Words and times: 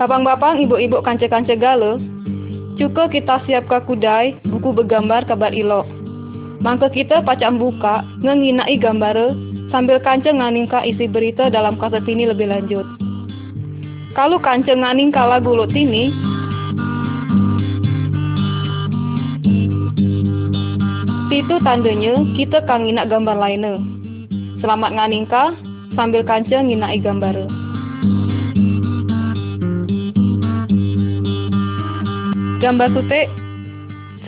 Bapang-bapang, 0.00 0.64
ibu-ibu 0.64 1.04
kance-kance 1.04 1.60
gale, 1.60 2.00
cuka 2.80 3.12
kita 3.12 3.44
siapkan 3.44 3.84
kudai, 3.84 4.32
buku 4.48 4.72
bergambar 4.72 5.28
kabar 5.28 5.52
ilok. 5.52 5.84
Mangka 6.64 6.88
kita 6.88 7.20
pacak 7.20 7.52
buka, 7.60 8.00
ngenginai 8.24 8.80
gambar 8.80 9.36
sambil 9.68 10.00
kanceng 10.00 10.40
nganingka 10.40 10.88
isi 10.88 11.04
berita 11.04 11.52
dalam 11.52 11.76
kaset 11.76 12.00
ini 12.08 12.24
lebih 12.24 12.48
lanjut. 12.48 12.88
Kalau 14.16 14.40
kanceng 14.40 14.80
nganingka 14.80 15.20
lagu 15.20 15.52
lo 15.52 15.68
ini, 15.68 16.08
itu 21.28 21.54
tandanya 21.60 22.24
kita 22.40 22.64
kang 22.64 22.88
nginak 22.88 23.12
gambar 23.12 23.36
lainnya. 23.36 23.76
Selamat 24.64 24.96
nganingka 24.96 25.52
sambil 25.92 26.24
kanceng 26.24 26.72
nginai 26.72 26.96
gambar. 27.04 27.68
Gambar 32.60 32.92
tutik 32.92 33.24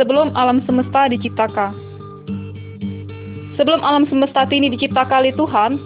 sebelum 0.01 0.33
alam 0.33 0.65
semesta 0.65 1.05
diciptakan. 1.13 1.77
Sebelum 3.61 3.85
alam 3.85 4.09
semesta 4.09 4.49
ini 4.49 4.73
diciptakan 4.73 5.29
oleh 5.29 5.37
Tuhan, 5.37 5.77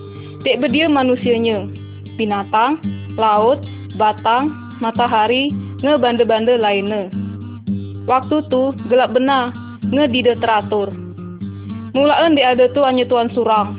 dek 0.47 0.63
berdia 0.63 0.87
manusianya, 0.87 1.67
binatang, 2.15 2.79
laut, 3.19 3.59
batang, 3.99 4.55
matahari, 4.79 5.51
nge 5.83 5.99
bande-bande 5.99 6.55
lainnya. 6.55 7.11
Waktu 8.07 8.47
tu 8.47 8.71
gelap 8.87 9.11
benar, 9.11 9.51
nge 9.91 10.07
dide 10.15 10.39
teratur. 10.39 10.95
Mulaan 11.99 12.39
dek 12.39 12.47
ada 12.47 12.71
tu 12.71 12.87
hanya 12.87 13.03
Tuhan 13.11 13.27
surang. 13.35 13.75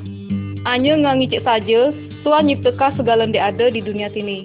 Hanya 0.68 1.00
ngangicik 1.00 1.48
saja, 1.48 1.96
Tuhan 2.28 2.52
nyiptakan 2.52 3.00
segala 3.00 3.32
dek 3.32 3.56
ada 3.56 3.72
di 3.72 3.80
dunia 3.80 4.12
ini. 4.12 4.44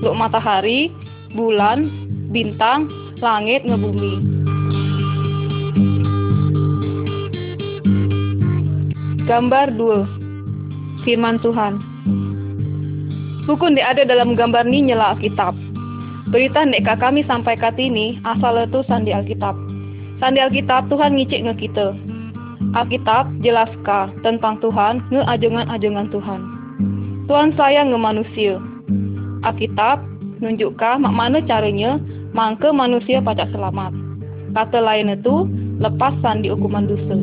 Luk 0.00 0.16
matahari, 0.16 0.88
bulan, 1.36 1.92
bintang, 2.32 2.88
langit 3.18 3.66
ngebumi. 3.66 4.14
Gambar 9.28 9.76
2 9.76 11.04
Firman 11.04 11.36
Tuhan 11.44 11.78
yang 13.48 13.80
ada 13.96 14.04
dalam 14.04 14.36
gambar 14.36 14.68
ini 14.68 14.92
nyela 14.92 15.16
Alkitab. 15.16 15.56
Berita 16.28 16.68
yang 16.68 17.00
kami 17.00 17.24
sampaikan 17.24 17.72
ini 17.80 18.20
asal 18.28 18.60
itu 18.60 18.84
sandi 18.84 19.16
Alkitab. 19.16 19.56
Sandi 20.20 20.44
Alkitab 20.44 20.92
Tuhan 20.92 21.16
ngicik 21.16 21.48
nge 21.48 21.54
kita. 21.56 21.96
Alkitab 22.76 23.24
jelaska 23.40 24.12
tentang 24.20 24.60
Tuhan 24.60 25.00
nge 25.08 25.24
ajengan-ajengan 25.24 26.12
Tuhan. 26.12 26.40
Tuhan 27.24 27.56
sayang 27.56 27.88
nge 27.88 28.00
manusia. 28.00 28.60
Alkitab 29.48 30.04
nunjukkan 30.44 31.00
mak 31.00 31.14
mana 31.16 31.40
caranya 31.48 31.96
mangke 32.32 32.68
manusia 32.72 33.22
pacak 33.22 33.48
selamat. 33.52 33.92
Kata 34.56 34.80
lain 34.80 35.12
itu, 35.12 35.46
lepasan 35.78 36.42
di 36.42 36.48
hukuman 36.50 36.88
dosa. 36.88 37.16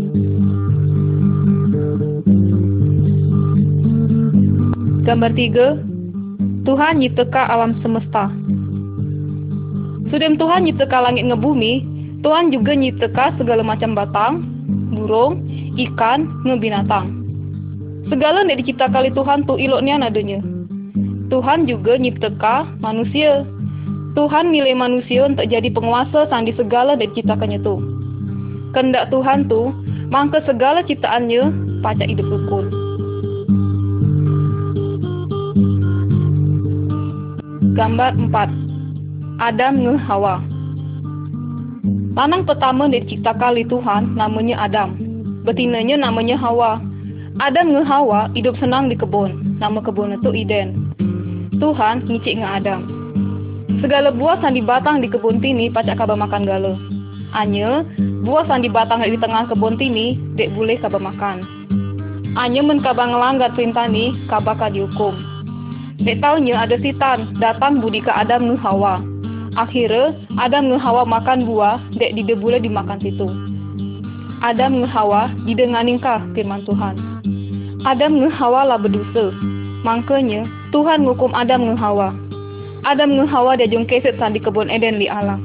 Gambar 5.05 5.31
tiga, 5.37 5.77
Tuhan 6.65 6.97
nyipteka 6.97 7.45
alam 7.45 7.77
semesta. 7.85 8.33
Sudah 10.09 10.33
Tuhan 10.33 10.65
nyipteka 10.65 10.97
langit 10.97 11.29
ngebumi, 11.29 11.85
Tuhan 12.25 12.49
juga 12.49 12.73
nyipteka 12.73 13.37
segala 13.37 13.61
macam 13.61 13.93
batang, 13.93 14.41
burung, 14.93 15.45
ikan, 15.77 16.25
ngebinatang. 16.45 17.13
Segala 18.09 18.45
yang 18.45 18.61
diciptakan 18.61 19.05
oleh 19.05 19.13
Tuhan 19.13 19.39
tuh 19.45 19.57
iloknya 19.57 20.01
nadanya. 20.01 20.41
Tuhan 21.29 21.65
juga 21.65 21.97
nyipteka 21.97 22.69
manusia 22.81 23.45
Tuhan 24.15 24.47
milih 24.47 24.79
manusia 24.79 25.27
untuk 25.27 25.43
jadi 25.51 25.67
penguasa 25.75 26.23
sandi 26.31 26.55
segala 26.55 26.95
dan 26.95 27.11
ciptakannya 27.11 27.59
tu. 27.59 27.83
Kendak 28.71 29.11
Tuhan 29.11 29.51
tu, 29.51 29.75
mangke 30.07 30.39
segala 30.47 30.79
ciptaannya 30.87 31.51
pacak 31.83 32.07
hidup 32.07 32.23
rukun. 32.23 32.71
Gambar 37.75 38.15
4 38.15 39.43
Adam 39.43 39.83
nge 39.83 39.95
Hawa 40.07 40.39
Lanang 42.15 42.47
pertama 42.47 42.87
diciptakan 42.87 43.51
oleh 43.51 43.67
Tuhan 43.67 44.15
namanya 44.15 44.63
Adam. 44.63 44.95
Betinanya 45.43 45.99
namanya 45.99 46.39
Hawa. 46.39 46.79
Adam 47.43 47.75
nge 47.75 47.83
Hawa 47.83 48.31
hidup 48.31 48.55
senang 48.63 48.87
di 48.87 48.95
kebun. 48.95 49.59
Nama 49.59 49.83
kebun 49.83 50.15
itu 50.15 50.31
Eden. 50.31 50.95
Tuhan 51.59 52.07
ngicik 52.07 52.39
nge 52.39 52.47
Adam 52.63 52.94
Segala 53.85 54.09
buah 54.09 54.41
sandi 54.41 54.65
batang 54.65 54.97
di 54.97 55.05
kebun 55.05 55.37
tini 55.45 55.69
pacak 55.69 56.01
kaba 56.01 56.17
makan 56.17 56.41
galo. 56.41 56.73
Anya, 57.37 57.85
buah 58.25 58.49
sandi 58.49 58.65
batang 58.65 59.05
di 59.05 59.13
tengah 59.13 59.45
kebun 59.45 59.77
tini 59.77 60.17
dek 60.33 60.57
boleh 60.57 60.73
kaba 60.81 60.97
makan. 60.97 61.45
Anya 62.33 62.65
men 62.65 62.81
kaba 62.81 63.05
ngelanggar 63.05 63.53
perintah 63.53 63.85
ni 63.85 64.09
kaba 64.25 64.57
ka 64.57 64.73
dihukum. 64.73 65.13
Dek 66.01 66.17
taunya 66.17 66.65
ada 66.65 66.81
sitan 66.81 67.37
datang 67.37 67.77
budi 67.77 68.01
ke 68.01 68.09
Adam 68.09 68.49
nu 68.49 68.57
Hawa. 68.57 69.05
Akhirnya 69.53 70.17
Adam 70.41 70.65
nu 70.65 70.81
Hawa 70.81 71.05
makan 71.05 71.45
buah 71.45 71.77
dek 72.01 72.17
dide 72.17 72.33
boleh 72.41 72.57
dimakan 72.57 72.97
situ. 73.05 73.29
Adam 74.41 74.81
nu 74.81 74.89
Hawa 74.89 75.29
didenganin 75.45 76.01
kah 76.01 76.25
firman 76.33 76.65
Tuhan. 76.65 77.21
Adam 77.85 78.17
nu 78.17 78.33
Hawa 78.33 78.65
lah 78.65 78.81
berdosa. 78.81 79.29
Mangkanya 79.85 80.49
Tuhan 80.73 81.05
ngukum 81.05 81.37
Adam 81.37 81.69
nu 81.69 81.77
Hawa 81.77 82.24
Adam 82.85 83.17
ngehawa 83.17 83.57
dia 83.57 83.65
jong 83.65 83.89
keset 83.89 84.13
di 84.13 84.37
kebun 84.37 84.69
Eden 84.69 85.01
li 85.01 85.09
Allah. 85.09 85.41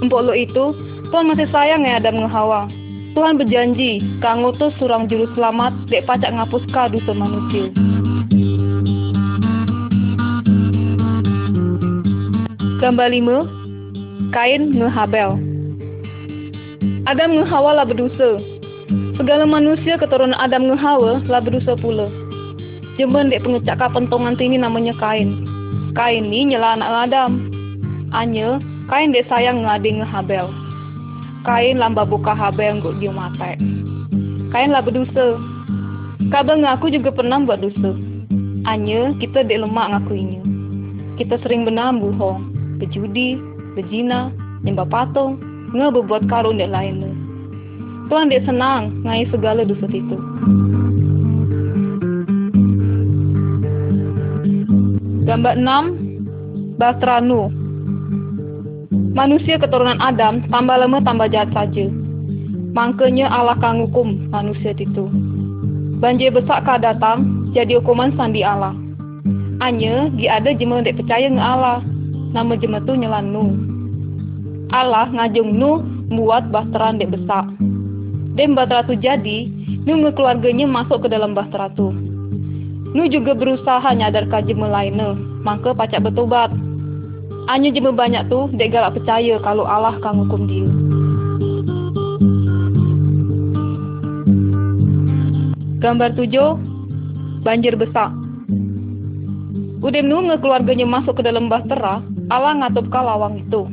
Empok 0.00 0.24
lo 0.24 0.32
itu, 0.32 0.72
Tuhan 1.12 1.28
masih 1.28 1.44
sayang 1.52 1.84
ya 1.84 2.00
Adam 2.00 2.24
ngehawa. 2.24 2.72
Tuhan 3.12 3.36
berjanji, 3.36 4.00
kang 4.24 4.40
ngutus 4.40 4.72
surang 4.80 5.04
juru 5.04 5.28
selamat, 5.36 5.76
dek 5.92 6.08
pacak 6.08 6.32
ngapus 6.32 6.64
ka 6.72 6.88
dosa 6.88 7.12
manusia. 7.12 7.68
Gambar 12.80 13.12
lima, 13.12 13.44
Kain 14.32 14.72
ngehabel. 14.72 15.36
Adam 17.04 17.30
ngehawa 17.36 17.76
lah 17.76 17.84
berdosa. 17.84 18.40
Segala 19.20 19.44
manusia 19.44 20.00
keturunan 20.00 20.38
Adam 20.40 20.72
ngehawa 20.72 21.20
lah 21.28 21.44
berdosa 21.44 21.76
pula. 21.76 22.08
Jemben 22.96 23.28
dek 23.28 23.44
pengecak 23.44 23.76
pentongan 23.92 24.40
ini 24.40 24.56
namanya 24.56 24.96
Kain 24.96 25.49
kain 25.94 26.30
ni 26.30 26.46
nyela 26.46 26.78
anak 26.78 27.10
Adam. 27.10 27.32
Anya, 28.10 28.58
kain 28.90 29.14
dia 29.14 29.26
sayang 29.30 29.62
ngading 29.62 30.02
Habel. 30.02 30.50
Kain 31.46 31.78
lamba 31.78 32.02
buka 32.02 32.34
Habel 32.34 32.82
nguk 32.82 32.98
dia 32.98 33.14
mati. 33.14 33.54
Kain 34.50 34.74
lah 34.74 34.82
berdosa. 34.82 35.38
Kabar 36.30 36.58
ngaku 36.58 36.94
juga 36.94 37.10
pernah 37.14 37.42
buat 37.42 37.62
dosa. 37.62 37.94
Anya, 38.66 39.14
kita 39.18 39.46
dek 39.46 39.62
lemak 39.62 39.94
ngakuinya. 39.94 40.42
Kita 41.16 41.38
sering 41.42 41.64
benar 41.66 41.96
bohong, 41.96 42.50
berjudi, 42.82 43.38
berzina, 43.78 44.34
nyembah 44.66 44.88
patung, 44.90 45.38
nge 45.72 45.86
berbuat 45.90 46.26
karun 46.28 46.60
dek 46.60 46.70
lainnya. 46.70 47.10
Tuhan 48.10 48.30
dek 48.30 48.42
senang 48.42 48.90
ngai 49.06 49.26
segala 49.30 49.62
dosa 49.62 49.86
itu. 49.86 50.18
Gambar 55.20 55.60
6 55.60 56.80
Bastranu 56.80 57.52
Manusia 59.12 59.60
keturunan 59.60 60.00
Adam 60.00 60.40
tambah 60.48 60.80
lama 60.80 60.96
tambah 61.04 61.28
jahat 61.28 61.52
saja. 61.52 61.92
Mangkanya 62.72 63.28
Allah 63.28 63.58
kang 63.60 63.84
hukum 63.84 64.32
manusia 64.32 64.72
itu. 64.72 65.12
Banjir 66.00 66.32
besar 66.32 66.64
kah 66.64 66.80
datang, 66.80 67.50
jadi 67.52 67.82
hukuman 67.82 68.16
sandi 68.16 68.40
Allah. 68.40 68.72
Anya, 69.60 70.08
di 70.16 70.24
ada 70.24 70.56
jema 70.56 70.80
dek 70.80 71.04
percaya 71.04 71.28
nge 71.28 71.42
Allah. 71.42 71.84
Nama 72.32 72.56
jema 72.56 72.80
tu 72.86 72.96
nyelan 72.96 73.28
Nu. 73.28 73.44
Allah 74.72 75.10
ngajung 75.12 75.52
Nu 75.52 75.84
buat 76.16 76.48
bahteran 76.48 76.96
dek 76.96 77.12
besar. 77.12 77.44
Dan 78.40 78.56
bahtera 78.56 78.88
tu 78.88 78.96
jadi, 78.96 79.52
Nu 79.84 80.00
keluarganya 80.16 80.64
masuk 80.64 81.04
ke 81.04 81.08
dalam 81.12 81.36
bahtera 81.36 81.68
tu. 81.76 82.09
Nu 82.90 83.06
juga 83.06 83.38
berusaha 83.38 83.86
nyadar 83.94 84.26
jema 84.42 84.66
lainnya, 84.66 85.14
maka 85.46 85.70
pacak 85.70 86.02
bertobat. 86.02 86.50
Hanya 87.46 87.70
jema 87.70 87.94
banyak 87.94 88.26
tu, 88.26 88.50
dek 88.58 88.74
galak 88.74 88.98
percaya 88.98 89.38
kalau 89.46 89.62
Allah 89.62 89.94
kan 90.02 90.26
hukum 90.26 90.50
dia. 90.50 90.66
Gambar 95.80 96.12
tujuh, 96.18 96.58
banjir 97.46 97.78
besar. 97.78 98.10
Udem 99.80 100.12
nu 100.12 100.20
keluarganya 100.36 100.84
masuk 100.84 101.18
ke 101.18 101.22
dalam 101.24 101.48
bahtera, 101.48 102.04
Allah 102.28 102.52
ngatup 102.58 102.90
lawang 102.92 103.40
itu. 103.40 103.64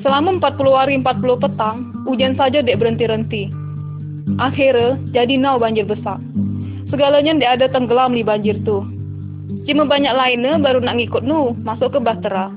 Selama 0.00 0.40
40 0.40 0.72
hari 0.72 0.94
40 0.98 1.42
petang, 1.42 1.76
hujan 2.08 2.34
saja 2.38 2.62
dek 2.64 2.78
berhenti-henti. 2.78 3.50
Akhirnya, 4.38 4.98
jadi 5.10 5.36
nau 5.36 5.58
banjir 5.58 5.84
besar. 5.84 6.18
Segalanya 6.92 7.32
dia 7.40 7.56
ada 7.56 7.72
tenggelam 7.72 8.12
di 8.12 8.20
banjir 8.20 8.60
tu. 8.68 8.84
Cuma 9.64 9.88
banyak 9.88 10.12
lainnya 10.12 10.60
baru 10.60 10.84
nak 10.84 11.00
ngikut 11.00 11.24
nu 11.24 11.56
masuk 11.64 11.96
ke 11.96 11.98
bahtera. 12.04 12.52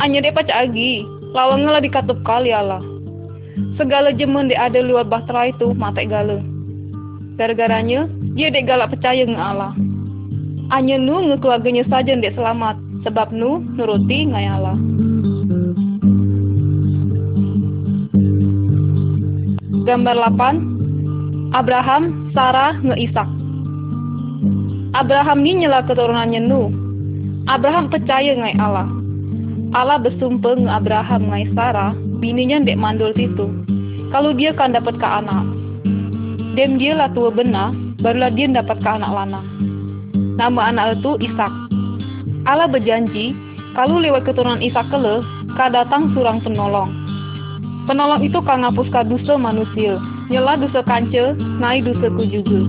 Anya 0.00 0.24
dek 0.24 0.32
pacak 0.32 0.72
agi, 0.72 1.04
lawang 1.36 1.68
lah 1.68 1.84
dikatup 1.84 2.16
kali 2.24 2.56
Allah. 2.56 2.80
Segala 3.76 4.16
jemen 4.16 4.48
dek 4.48 4.56
ada 4.56 4.80
luar 4.80 5.04
bahtera 5.04 5.52
itu 5.52 5.76
mate 5.76 6.08
gala. 6.08 6.40
Gara-garanya, 7.36 8.08
dia 8.32 8.48
dek 8.48 8.64
galak 8.64 8.96
percaya 8.96 9.28
nge 9.28 9.36
Allah. 9.36 9.76
Anya 10.72 10.96
nu 10.96 11.28
nge 11.28 11.36
keluarganya 11.44 11.84
saja 11.92 12.16
dek 12.16 12.32
selamat, 12.32 12.80
sebab 13.04 13.28
nu 13.28 13.60
nuruti 13.76 14.24
ngai 14.24 14.48
Allah. 14.56 14.76
Gambar 19.84 20.16
8 20.32 21.52
Abraham, 21.52 22.32
Sarah, 22.32 22.74
nge 22.80 22.96
Ishak. 23.04 23.35
Abraham 24.96 25.44
ni 25.44 25.52
nyela 25.60 25.84
keturunannya 25.84 26.40
Nu. 26.40 26.72
Abraham 27.52 27.92
percaya 27.92 28.32
ngai 28.32 28.56
Allah. 28.56 28.88
Allah 29.76 30.00
bersumpah 30.00 30.56
nge 30.56 30.72
Abraham 30.72 31.28
ngai 31.28 31.52
Sarah, 31.52 31.92
bininya 32.16 32.64
dek 32.64 32.80
mandul 32.80 33.12
situ. 33.12 33.44
Kalau 34.08 34.32
dia 34.32 34.56
kan 34.56 34.72
dapat 34.72 34.96
ke 34.96 35.04
anak. 35.04 35.44
Dem 36.56 36.80
dia 36.80 36.96
lah 36.96 37.12
tua 37.12 37.28
benar, 37.28 37.76
barulah 38.00 38.32
dia 38.32 38.48
dapat 38.48 38.80
ke 38.80 38.88
anak 38.88 39.12
lanang. 39.12 39.44
Nama 40.40 40.72
anak 40.72 40.96
itu 40.96 41.20
Ishak. 41.28 41.52
Allah 42.48 42.64
berjanji, 42.64 43.36
kalau 43.76 44.00
lewat 44.00 44.24
keturunan 44.24 44.64
Ishak 44.64 44.88
kele, 44.88 45.20
ka 45.60 45.68
datang 45.68 46.16
surang 46.16 46.40
penolong. 46.40 46.88
Penolong 47.84 48.24
itu 48.24 48.40
kan 48.40 48.64
ngapuskan 48.64 49.12
dosa 49.12 49.36
manusia, 49.36 50.00
nyela 50.32 50.56
dosa 50.56 50.80
kanca, 50.80 51.36
ngai 51.60 51.84
dosaku 51.84 52.24
juga. 52.32 52.64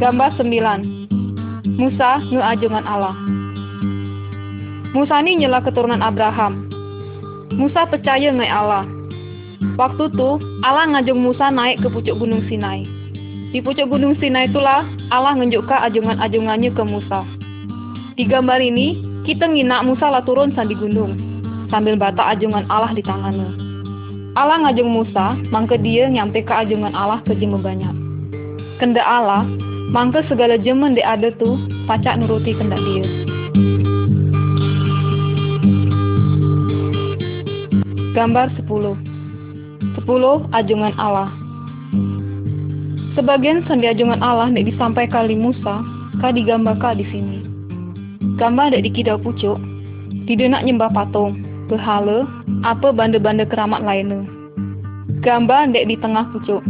Gambar 0.00 0.32
9 0.40 1.76
Musa 1.76 2.24
ngeajongan 2.32 2.88
Allah 2.88 3.12
Musa 4.96 5.20
ni 5.20 5.36
nyela 5.36 5.60
keturunan 5.60 6.00
Abraham. 6.00 6.72
Musa 7.52 7.84
percaya 7.84 8.32
ngai 8.32 8.48
Allah. 8.48 8.88
Waktu 9.76 10.08
tu, 10.16 10.40
Allah 10.64 10.88
ngajung 10.88 11.20
Musa 11.20 11.52
naik 11.52 11.84
ke 11.84 11.92
pucuk 11.92 12.16
gunung 12.16 12.40
Sinai. 12.48 12.88
Di 13.52 13.60
pucuk 13.60 13.92
gunung 13.92 14.16
Sinai 14.16 14.48
itulah 14.48 14.88
Allah 15.12 15.36
ngenjukkan 15.36 15.92
ajongan-ajongannya 15.92 16.72
ke 16.72 16.82
Musa. 16.82 17.20
Di 18.16 18.24
gambar 18.24 18.56
ini, 18.56 19.04
kita 19.28 19.52
nginak 19.52 19.84
Musa 19.84 20.08
lah 20.08 20.24
turun 20.24 20.56
di 20.56 20.80
gunung, 20.80 21.12
sambil 21.68 22.00
batak 22.00 22.40
ajongan 22.40 22.64
Allah 22.72 22.96
di 22.96 23.04
tangannya. 23.04 23.52
Allah 24.32 24.64
ngajung 24.64 24.90
Musa, 24.96 25.36
mangke 25.52 25.76
dia 25.76 26.08
nyampe 26.08 26.40
ke 26.40 26.52
ajongan 26.56 26.96
Allah 26.96 27.20
ke 27.28 27.36
banyak. 27.36 27.94
Kenda 28.80 29.04
Allah, 29.04 29.44
mangke 29.90 30.22
segala 30.30 30.54
jemen 30.56 30.94
de 30.94 31.02
ada 31.02 31.34
tu, 31.34 31.58
pacak 31.90 32.18
nuruti 32.18 32.54
kendak 32.54 32.78
dia. 32.82 33.04
Gambar 38.10 38.50
10 38.58 38.66
10 38.66 40.50
Ajongan 40.50 40.94
Allah 40.98 41.30
Sebagian 43.14 43.66
sandi 43.66 43.90
ajongan 43.90 44.22
Allah 44.22 44.50
nek 44.50 44.70
disampaikan 44.70 45.26
kali 45.26 45.34
Musa, 45.34 45.82
ka 46.22 46.30
digambarkan 46.30 46.98
di 46.98 47.06
sini. 47.10 47.38
Gambar 48.38 48.70
dek 48.70 48.86
dikidau 48.86 49.18
pucuk, 49.18 49.58
tidak 50.30 50.54
nak 50.54 50.62
nyembah 50.62 50.90
patung, 50.94 51.42
berhala, 51.66 52.26
apa 52.62 52.94
banda-banda 52.94 53.42
keramat 53.46 53.82
lainnya. 53.82 54.22
Gambar 55.26 55.74
dek 55.74 55.90
di 55.90 55.98
tengah 55.98 56.26
pucuk. 56.30 56.62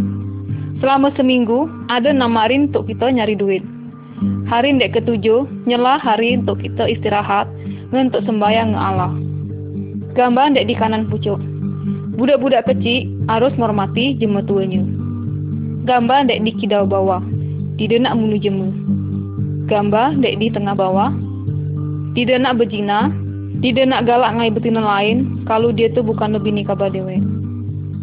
Selama 0.80 1.12
seminggu, 1.12 1.68
ada 1.92 2.08
namarin 2.08 2.72
untuk 2.72 2.88
kita 2.88 3.12
nyari 3.12 3.36
duit. 3.36 3.60
Hari 4.48 4.80
dek 4.80 4.96
ketujuh, 4.96 5.44
nyelah 5.68 6.00
hari 6.00 6.40
untuk 6.40 6.64
kita 6.64 6.88
istirahat, 6.88 7.44
untuk 7.92 8.24
sembahyang 8.24 8.72
Allah. 8.72 9.12
Gambar 10.16 10.56
dek 10.56 10.66
di 10.66 10.74
kanan 10.74 11.06
pucuk. 11.12 11.38
Budak-budak 12.16 12.66
kecil 12.66 13.12
harus 13.28 13.52
menghormati 13.60 14.16
jema 14.16 14.40
tuanya. 14.42 14.82
Gambar 15.84 16.26
dek 16.32 16.48
di 16.48 16.52
kidau 16.56 16.88
bawah. 16.88 17.20
Tidak 17.76 18.00
nak 18.00 18.16
munu 18.16 18.40
jema. 18.40 18.68
Gambar 19.68 20.16
dek 20.18 20.40
di 20.40 20.48
tengah 20.48 20.74
bawah. 20.74 21.12
Tidak 22.16 22.40
nak 22.40 22.56
berjina. 22.56 23.12
Tidak 23.60 23.84
nak 23.84 24.08
galak 24.08 24.32
ngai 24.40 24.50
betina 24.50 24.80
lain 24.80 25.44
kalau 25.44 25.68
dia 25.70 25.92
tu 25.92 26.00
bukan 26.00 26.32
lebih 26.32 26.56
nikah 26.56 26.74
badewe. 26.74 27.20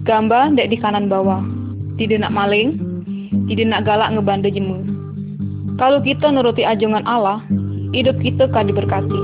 Gambar 0.05 0.53
dek 0.53 0.69
di 0.69 0.77
kanan 0.77 1.09
bawah. 1.09 1.56
Tidak 1.97 2.21
nak 2.21 2.33
maling. 2.33 2.77
Tidak 3.49 3.67
nak 3.67 3.83
galak 3.89 4.13
ngebanda 4.13 4.53
jemu. 4.53 4.85
Kalau 5.77 6.01
kita 6.01 6.29
nuruti 6.29 6.65
ajongan 6.65 7.05
Allah, 7.05 7.41
hidup 7.93 8.17
kita 8.21 8.49
kan 8.49 8.69
diberkati. 8.69 9.21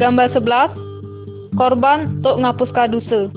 Gambar 0.00 0.28
11 0.36 1.54
Korban 1.54 2.18
untuk 2.20 2.42
ngapuskan 2.42 2.92
dosa 2.92 3.30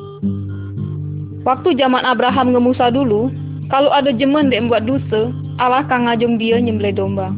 Waktu 1.47 1.79
zaman 1.79 2.03
Abraham 2.03 2.51
nge 2.51 2.59
Musa 2.59 2.91
dulu, 2.91 3.31
kalau 3.71 3.88
ada 3.88 4.12
jemen 4.12 4.51
dek 4.51 4.68
buat 4.68 4.83
dosa, 4.83 5.31
Allah 5.63 5.88
kang 5.88 6.03
ngajung 6.03 6.35
dia 6.35 6.59
nyembelih 6.59 6.91
domba. 6.91 7.31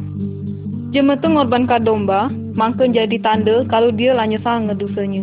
Jemen 0.90 1.22
tu 1.22 1.30
ngorbankan 1.30 1.86
domba, 1.86 2.26
mangken 2.58 2.90
jadi 2.90 3.22
tanda 3.22 3.62
kalau 3.70 3.94
dia 3.94 4.10
lah 4.10 4.26
nyesal 4.26 4.66
ngedusanya. 4.66 5.22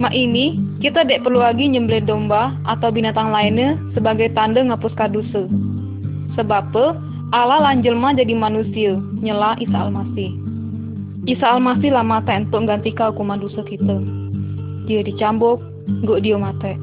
Mak 0.00 0.14
ini, 0.16 0.56
kita 0.80 1.04
dek 1.04 1.20
perlu 1.26 1.44
lagi 1.44 1.68
nyembelih 1.68 2.08
domba 2.08 2.56
atau 2.64 2.88
binatang 2.88 3.28
lainnya 3.28 3.76
sebagai 3.92 4.32
tanda 4.32 4.64
ngapuskan 4.64 5.12
dosa. 5.12 5.44
Sebab? 6.38 6.72
Allah 7.32 7.64
lanjelma 7.64 8.12
jadi 8.12 8.36
manusia, 8.36 9.00
nyela 9.24 9.56
Isa 9.56 9.88
Al-Masih. 9.88 10.36
Isa 11.24 11.56
Al-Masih 11.56 11.92
lah 11.92 12.04
mata 12.04 12.36
untuk 12.36 12.68
gantikan 12.68 13.12
hukuman 13.12 13.40
dosa 13.40 13.64
kita. 13.64 14.00
Dia 14.84 15.00
dicambuk, 15.00 15.60
gak 16.04 16.20
dia 16.24 16.36
mati. 16.36 16.76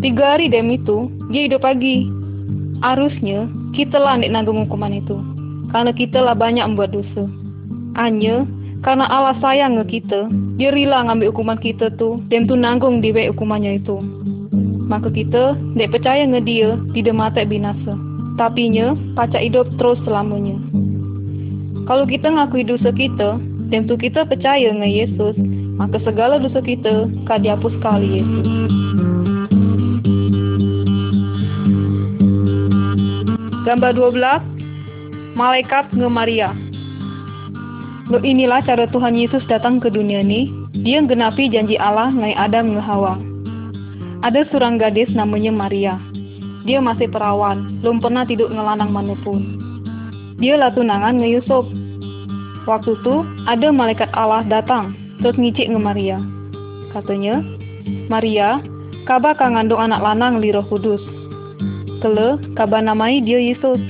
Tiga 0.00 0.36
hari 0.36 0.48
dem 0.48 0.72
itu, 0.72 1.12
dia 1.28 1.48
hidup 1.48 1.60
lagi. 1.60 2.08
Harusnya, 2.80 3.48
kita 3.76 4.00
lah 4.00 4.16
nanggung 4.16 4.64
hukuman 4.64 4.96
itu. 4.96 5.16
Karena 5.76 5.92
kita 5.92 6.24
lah 6.24 6.32
banyak 6.32 6.64
membuat 6.64 6.96
dosa. 6.96 7.28
Hanya, 8.00 8.48
karena 8.86 9.10
Allah 9.10 9.34
sayang 9.42 9.74
nge 9.74 9.86
kita, 9.90 10.30
dia 10.54 10.70
rela 10.70 11.02
ngambil 11.10 11.34
hukuman 11.34 11.58
kita 11.58 11.90
tuh, 11.98 12.22
dem 12.30 12.46
tuh 12.46 12.54
nanggung 12.54 13.02
di 13.02 13.10
hukumannya 13.10 13.82
itu. 13.82 13.98
Maka 14.86 15.10
kita, 15.10 15.58
dek 15.74 15.90
percaya 15.90 16.22
nge 16.22 16.40
dia, 16.46 16.78
tidak 16.94 17.18
mati 17.18 17.42
binasa. 17.42 17.98
Tapi 18.38 18.70
nya, 18.70 18.94
pacak 19.18 19.42
hidup 19.42 19.66
terus 19.82 19.98
selamanya. 20.06 20.54
Kalau 21.90 22.06
kita 22.06 22.30
ngakui 22.30 22.62
dosa 22.62 22.94
kita, 22.94 23.42
dan 23.68 23.90
tu 23.90 23.98
kita 23.98 24.22
percaya 24.24 24.70
dengan 24.70 24.86
Yesus, 24.86 25.34
maka 25.74 25.98
segala 26.06 26.38
dosa 26.38 26.62
kita 26.62 27.10
akan 27.26 27.38
dihapus 27.42 27.74
kali 27.82 28.22
Yesus. 28.22 28.46
Gambar 33.68 33.92
12 34.00 35.36
Malaikat 35.36 35.92
nge 35.92 36.08
Maria 36.08 36.56
Lo 38.08 38.24
inilah 38.24 38.64
cara 38.64 38.88
Tuhan 38.88 39.20
Yesus 39.20 39.44
datang 39.52 39.84
ke 39.84 39.92
dunia 39.92 40.24
ini. 40.24 40.48
Dia 40.80 41.04
genapi 41.04 41.52
janji 41.52 41.76
Allah 41.76 42.08
ngai 42.08 42.32
Adam 42.40 42.72
nge 42.72 42.80
Hawa. 42.80 43.20
Ada 44.24 44.48
seorang 44.48 44.80
gadis 44.80 45.12
namanya 45.12 45.52
Maria. 45.52 46.00
Dia 46.64 46.80
masih 46.80 47.12
perawan, 47.12 47.84
belum 47.84 48.00
pernah 48.00 48.24
tidur 48.24 48.48
ngelanang 48.48 48.96
mana 48.96 49.12
pun. 49.20 49.44
Dia 50.40 50.56
lah 50.56 50.72
tunangan 50.72 51.20
nge 51.20 51.28
Yusuf. 51.36 51.68
Waktu 52.64 52.96
itu, 52.96 53.28
ada 53.44 53.68
malaikat 53.68 54.08
Allah 54.16 54.40
datang, 54.48 54.96
terus 55.20 55.36
ngicik 55.36 55.68
nge 55.68 55.80
Maria. 55.80 56.16
Katanya, 56.96 57.44
Maria, 58.08 58.64
kabar 59.04 59.36
kang 59.36 59.60
ngandung 59.60 59.84
anak 59.84 60.00
lanang 60.00 60.40
li 60.40 60.48
roh 60.48 60.64
kudus. 60.64 61.04
Kele, 62.00 62.40
kabar 62.56 62.80
namai 62.80 63.20
dia 63.20 63.36
Yesus. 63.36 63.80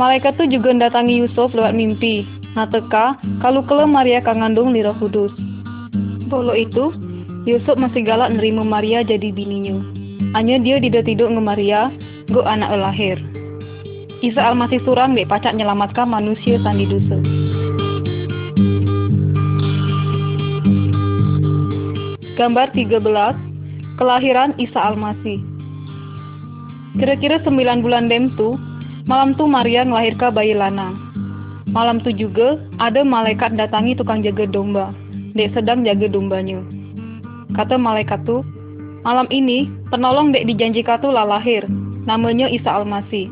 Malaikat 0.00 0.40
tu 0.40 0.48
juga 0.48 0.72
datangi 0.72 1.20
Yusuf 1.20 1.52
lewat 1.52 1.76
mimpi. 1.76 2.37
Nateka, 2.56 3.18
kalau 3.44 3.60
kele 3.66 3.84
Maria 3.84 4.24
kang 4.24 4.40
ngandung 4.40 4.72
li 4.72 4.80
roh 4.80 4.96
kudus. 4.96 5.32
Bolo 6.28 6.52
itu, 6.56 6.92
Yusuf 7.48 7.76
masih 7.76 8.04
galak 8.04 8.32
nerima 8.32 8.64
Maria 8.64 9.04
jadi 9.04 9.32
bininya. 9.32 9.80
Hanya 10.36 10.60
dia 10.60 10.76
tidak 10.80 11.08
tidur 11.08 11.32
nge 11.32 11.40
Maria, 11.40 11.88
go 12.28 12.44
anak 12.44 12.72
lahir. 12.76 13.16
Isa 14.20 14.52
Almasih 14.52 14.82
surang 14.84 15.16
dek 15.16 15.30
pacak 15.30 15.56
nyelamatkan 15.56 16.10
manusia 16.10 16.60
sandi 16.60 16.84
dosa. 16.84 17.18
Gambar 22.38 22.70
13 22.70 23.02
Kelahiran 23.98 24.54
Isa 24.62 24.78
Almasih 24.78 25.42
Kira-kira 26.98 27.42
9 27.42 27.82
bulan 27.82 28.10
dem 28.10 28.30
tu, 28.34 28.58
malam 29.06 29.38
tu 29.38 29.46
Maria 29.46 29.86
ngelahirkan 29.86 30.34
bayi 30.34 30.54
lanang. 30.54 31.07
Malam 31.68 32.00
tu 32.00 32.10
juga 32.14 32.56
ada 32.80 33.04
malaikat 33.04 33.54
datangi 33.54 33.92
tukang 33.92 34.24
jaga 34.24 34.48
domba. 34.48 34.90
Dek 35.36 35.52
sedang 35.52 35.84
jaga 35.84 36.08
dombanya. 36.08 36.64
Kata 37.52 37.76
malaikat 37.76 38.24
tu, 38.24 38.40
malam 39.04 39.28
ini 39.28 39.68
penolong 39.92 40.32
dek 40.32 40.48
dijanjikan 40.48 41.00
tu 41.00 41.12
lah 41.12 41.28
lahir. 41.28 41.64
namanya 42.08 42.48
Isa 42.48 42.80
Almasih. 42.80 43.28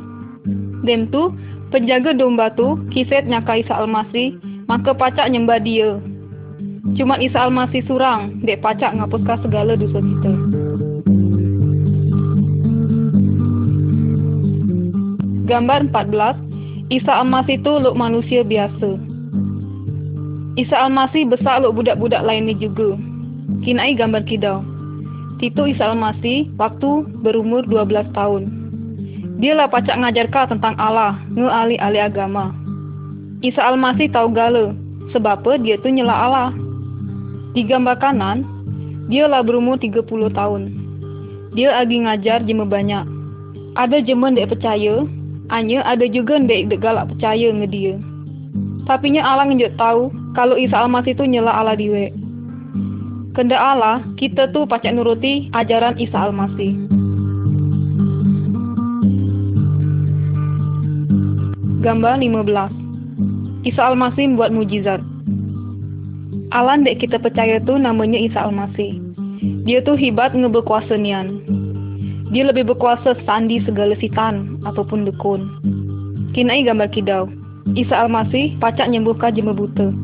Dem 0.85 1.09
tu, 1.09 1.33
penjaga 1.73 2.12
domba 2.12 2.52
tu 2.52 2.76
kiset 2.93 3.25
nyaka 3.25 3.64
Isa 3.64 3.73
Almasih, 3.73 4.37
maka 4.69 4.93
pacak 4.93 5.33
nyembah 5.33 5.57
dia. 5.64 5.97
Cuma 7.00 7.16
Isa 7.16 7.49
Almasih 7.49 7.81
surang, 7.88 8.45
dek 8.45 8.61
pacak 8.61 8.93
ngapuskan 8.93 9.40
segala 9.40 9.81
dosa 9.81 9.99
kita. 10.05 10.33
Gambar 15.47 15.88
14, 15.88 16.45
Isa 16.87 17.19
Almasih 17.19 17.59
tu 17.66 17.83
luk 17.83 17.99
manusia 17.99 18.47
biasa. 18.47 18.95
Isa 20.55 20.87
Almasih 20.87 21.26
besar 21.26 21.59
luk 21.59 21.83
budak-budak 21.83 22.23
lain 22.23 22.47
ni 22.47 22.55
juga. 22.55 22.95
Kinai 23.66 23.99
gambar 23.99 24.23
kidau. 24.23 24.62
Tito 25.43 25.66
Isa 25.66 25.90
Almasih 25.90 26.47
waktu 26.55 27.11
berumur 27.26 27.66
12 27.66 28.07
tahun. 28.14 28.43
Dialah 29.43 29.66
pacak 29.66 29.99
ngajarkan 29.99 30.57
tentang 30.57 30.78
Allah, 30.78 31.19
nge 31.35 31.50
ahli-ahli 31.50 32.00
agama. 32.00 32.55
Isa 33.43 33.66
Almasih 33.66 34.07
tahu 34.14 34.31
gala, 34.31 34.71
sebab 35.11 35.43
dia 35.66 35.83
tu 35.83 35.90
nyela 35.90 36.14
Allah. 36.14 36.50
Di 37.52 37.66
gambar 37.66 37.99
kanan, 37.99 38.47
dialah 39.11 39.43
berumur 39.43 39.75
30 39.75 40.07
tahun. 40.33 40.62
Dia 41.59 41.83
lagi 41.83 41.99
ngajar 41.99 42.47
jema 42.47 42.62
banyak. 42.62 43.05
Ada 43.75 44.00
jema 44.07 44.31
dek 44.33 44.55
percaya, 44.55 45.05
hanya 45.50 45.86
ada 45.86 46.06
juga 46.10 46.42
dek 46.42 46.74
dek 46.74 46.82
galak 46.82 47.10
percaya 47.14 47.54
nge 47.54 47.68
dia. 47.70 47.94
Tapi 48.86 49.14
nya 49.14 49.22
Allah 49.26 49.50
ngejuk 49.50 49.74
tahu 49.78 50.10
kalau 50.34 50.54
Isa 50.54 50.86
Almasih 50.86 51.14
tu 51.18 51.26
nyela 51.26 51.50
Allah 51.50 51.74
diwe. 51.74 52.10
Kenda 53.36 53.58
Allah, 53.58 54.00
kita 54.16 54.48
tu 54.56 54.64
pacak 54.64 54.96
nuruti 54.96 55.52
ajaran 55.52 55.98
Isa 56.00 56.30
Almasih. 56.30 56.72
Gambar 61.84 62.18
15 62.18 63.66
Isa 63.66 63.82
Almasih 63.92 64.34
membuat 64.34 64.50
mujizat. 64.54 65.02
Allah 66.54 66.78
dek 66.80 67.02
kita 67.02 67.18
percaya 67.18 67.58
tu 67.62 67.74
namanya 67.74 68.18
Isa 68.18 68.46
Almasih. 68.46 69.02
Dia 69.66 69.82
tu 69.82 69.98
hibat 69.98 70.30
ngeberkuasa 70.30 70.94
nian. 70.94 71.42
Dia 72.35 72.42
lebih 72.42 72.66
berkuasa 72.66 73.14
sandi 73.23 73.62
segala 73.62 73.95
sitan 74.02 74.59
ataupun 74.66 75.06
dukun. 75.06 75.47
Kinai 76.35 76.66
gambar 76.66 76.90
kidau. 76.90 77.30
Isa 77.78 78.06
Almasih 78.06 78.59
pacak 78.59 78.90
nyembuhkan 78.90 79.35
jema 79.35 79.54
buta. 79.54 79.95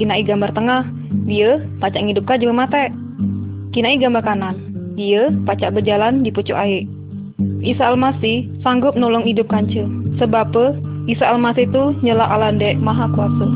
Kinai 0.00 0.24
gambar 0.24 0.52
tengah, 0.56 0.88
dia 1.28 1.60
pacak 1.80 2.00
ngidupkan 2.04 2.40
jema 2.40 2.64
mata. 2.64 2.88
Kinai 3.76 4.00
gambar 4.00 4.24
kanan, 4.24 4.56
dia 4.96 5.28
pacak 5.44 5.76
berjalan 5.76 6.24
di 6.24 6.32
pucuk 6.32 6.56
air. 6.56 6.88
Isa 7.60 7.92
Almasih 7.92 8.48
sanggup 8.64 8.96
nolong 8.96 9.24
hidup 9.24 9.48
kanca. 9.52 9.84
Sebab? 10.20 10.56
Isa 11.08 11.26
Almasih 11.26 11.68
itu 11.68 11.96
nyela 12.00 12.28
alandek 12.32 12.80
maha 12.80 13.08
kuasa. 13.12 13.46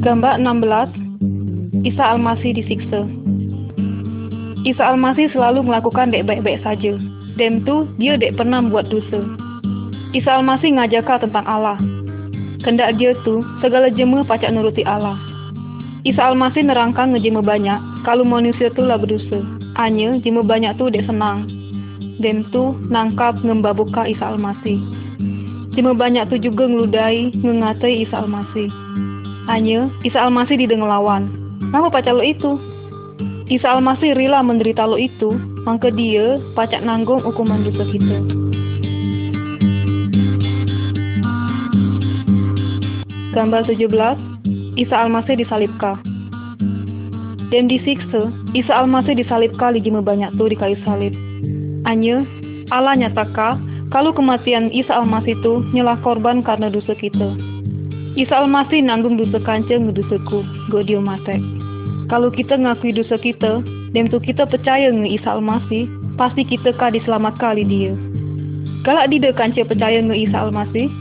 Gambar 0.00 0.40
16 0.40 1.09
Isa 1.70 2.02
Almasih 2.02 2.50
disiksa 2.50 3.06
Isa 4.66 4.90
Almasih 4.90 5.30
selalu 5.30 5.64
melakukan 5.64 6.12
dek 6.12 6.28
baik-baik 6.28 6.60
saja. 6.60 6.98
Dem 7.40 7.64
tu 7.64 7.88
dia 7.96 8.20
dek 8.20 8.36
pernah 8.36 8.60
buat 8.60 8.92
dosa. 8.92 9.24
Isa 10.12 10.36
Almasih 10.36 10.76
ngajarkan 10.76 11.24
tentang 11.24 11.46
Allah. 11.48 11.80
Kendak 12.60 13.00
dia 13.00 13.16
tu 13.24 13.40
segala 13.64 13.88
jema 13.88 14.20
pacak 14.26 14.52
nuruti 14.52 14.84
Allah. 14.84 15.16
Isa 16.04 16.28
Almasih 16.28 16.66
nerangkan 16.66 17.16
ngejema 17.16 17.40
banyak 17.40 17.78
kalau 18.04 18.26
manusia 18.26 18.68
tu 18.74 18.84
lah 18.84 19.00
berdosa. 19.00 19.40
Hanya 19.80 20.20
jema 20.20 20.44
banyak 20.44 20.76
tu 20.76 20.92
dek 20.92 21.08
senang. 21.08 21.48
Dem 22.20 22.44
tu 22.52 22.76
nangkap 22.92 23.40
ngembabuka 23.40 24.04
Isa 24.10 24.28
Almasih. 24.36 24.76
Jema 25.72 25.96
banyak 25.96 26.28
tu 26.28 26.36
juga 26.36 26.68
ngeludai 26.68 27.32
ngengatai 27.32 28.04
Isa 28.04 28.20
Almasih. 28.26 28.68
Hanya 29.48 29.88
Isa 30.04 30.20
Almasih 30.20 30.60
didengar 30.60 30.92
lawan. 31.60 31.68
Kenapa 31.68 31.88
pacak 32.00 32.14
lo 32.16 32.24
itu? 32.24 32.52
Isa 33.50 33.66
Almasih 33.66 34.14
rela 34.14 34.40
menderita 34.46 34.86
lo 34.86 34.96
itu, 34.96 35.34
maka 35.66 35.90
dia 35.90 36.38
pacak 36.54 36.80
nanggung 36.86 37.20
hukuman 37.20 37.66
dosa 37.66 37.84
kita. 37.90 38.18
Gambar 43.30 43.62
17, 43.66 43.86
Isa 44.78 44.96
Almasih 44.96 45.38
disalibkan. 45.38 45.98
Dan 47.50 47.66
disiksa, 47.66 48.30
Isa 48.54 48.70
Almasih 48.70 49.18
disalibkan 49.18 49.74
di 49.74 49.82
jema 49.82 50.02
banyak 50.02 50.30
tu 50.38 50.46
di 50.46 50.54
kayu 50.54 50.78
salib. 50.86 51.14
Hanya 51.82 52.22
Allah 52.70 52.94
nyatakan 52.94 53.58
kalau 53.90 54.14
kematian 54.14 54.70
Isa 54.70 54.94
Almasih 54.94 55.34
itu 55.34 55.66
nyelah 55.74 55.98
korban 56.06 56.46
karena 56.46 56.70
dosa 56.70 56.94
kita. 56.94 57.49
Isa 58.20 58.36
Almasih 58.36 58.84
nanggung 58.84 59.16
dosa 59.16 59.40
kanca 59.40 59.80
ngedosaku, 59.80 60.44
go 60.68 60.84
dia 60.84 61.00
mate. 61.00 61.40
Kalau 62.12 62.28
kita 62.28 62.52
ngakui 62.52 62.92
dosa 62.92 63.16
kita, 63.16 63.64
dan 63.96 64.12
tu 64.12 64.20
kita 64.20 64.44
percaya 64.44 64.92
nge 64.92 65.08
Isa 65.16 65.40
Almasih, 65.40 65.88
pasti 66.20 66.44
kita 66.44 66.76
kah 66.76 66.92
diselamatkan 66.92 67.56
kali 67.56 67.64
dia. 67.64 67.96
Galak 68.84 69.08
dia 69.08 69.32
kanca 69.32 69.64
percaya 69.64 70.04
nge 70.04 70.28
Isa 70.28 70.36
Almasih, 70.36 70.92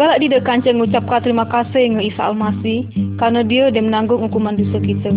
galak 0.00 0.24
dia 0.24 0.40
kanca 0.40 0.72
ngucapkan 0.72 1.20
terima 1.20 1.44
kasih 1.44 1.92
nge 1.92 2.08
Isa 2.08 2.32
Almasih, 2.32 2.88
karena 3.20 3.44
dia 3.44 3.68
dia 3.68 3.84
menanggung 3.84 4.24
hukuman 4.24 4.56
dosa 4.56 4.80
kita. 4.80 5.12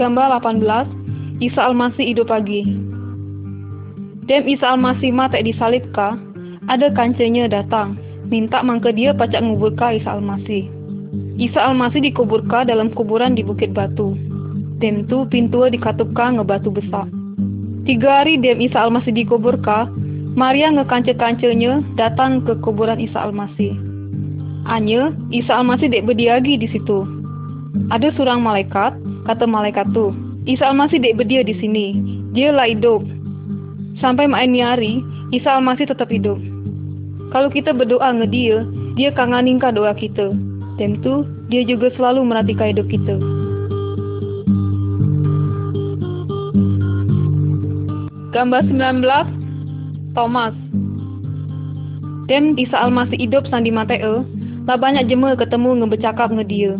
Gambar 0.00 0.40
18, 0.40 0.88
Isa 1.44 1.68
Almasih 1.68 2.16
hidup 2.16 2.32
lagi. 2.32 2.64
Dem 4.24 4.48
Isa 4.48 4.72
Almasih 4.72 5.12
mati 5.12 5.44
disalibka, 5.44 6.16
ada 6.70 6.86
kancanya 6.94 7.50
datang, 7.50 7.98
minta 8.30 8.62
mangke 8.62 8.94
dia 8.94 9.10
pacak 9.10 9.42
nguburka 9.42 9.90
Isa 9.90 10.14
Almasih. 10.14 10.70
Isa 11.34 11.58
Almasih 11.58 11.98
dikuburka 11.98 12.62
dalam 12.62 12.94
kuburan 12.94 13.34
di 13.34 13.42
Bukit 13.42 13.74
Batu. 13.74 14.14
Dem 14.78 15.04
tu 15.10 15.26
pintu 15.26 15.66
dikatupka 15.66 16.38
ngebatu 16.38 16.70
besar. 16.70 17.10
Tiga 17.90 18.22
hari 18.22 18.38
dem 18.38 18.62
Isa 18.62 18.86
Almasih 18.86 19.10
dikuburka, 19.10 19.90
Maria 20.38 20.70
ngekance-kancenya 20.70 21.82
datang 21.98 22.46
ke 22.46 22.54
kuburan 22.62 23.02
Isa 23.02 23.18
Almasih. 23.18 23.74
Anya, 24.70 25.10
Isa 25.34 25.58
Almasih 25.58 25.90
dek 25.90 26.06
berdiagi 26.06 26.54
di 26.54 26.70
situ. 26.70 27.02
Ada 27.90 28.14
seorang 28.14 28.46
malaikat, 28.46 28.94
kata 29.26 29.42
malaikat 29.42 29.90
tu, 29.90 30.14
Isa 30.46 30.70
Almasih 30.70 31.02
dek 31.02 31.18
berdia 31.18 31.42
di 31.42 31.58
sini. 31.58 31.98
Dia 32.30 32.54
lah 32.54 32.70
hidup. 32.70 33.02
Sampai 33.98 34.30
main 34.30 34.54
hari, 34.54 35.02
Isa 35.34 35.58
Almasih 35.58 35.90
tetap 35.90 36.06
hidup. 36.14 36.38
Kalau 37.30 37.46
kita 37.46 37.70
berdoa 37.70 38.10
nge 38.10 38.26
dia, 38.34 38.66
dia 38.98 39.14
kanganinkan 39.14 39.78
doa 39.78 39.94
kita. 39.94 40.34
Dan 40.82 40.98
tu, 40.98 41.22
dia 41.46 41.62
juga 41.62 41.94
selalu 41.94 42.26
merhatikan 42.26 42.74
hidup 42.74 42.90
kita. 42.90 43.14
Gambar 48.34 48.62
19, 48.66 50.14
Thomas. 50.14 50.54
Dem 52.26 52.54
Isa 52.58 52.78
Almasih 52.78 53.18
hidup 53.18 53.46
sandi 53.50 53.74
mateo, 53.74 54.22
lah 54.66 54.78
banyak 54.78 55.10
jema 55.10 55.34
ketemu 55.34 55.82
ngebecakap 55.82 56.30
nge 56.30 56.46
dia. 56.46 56.72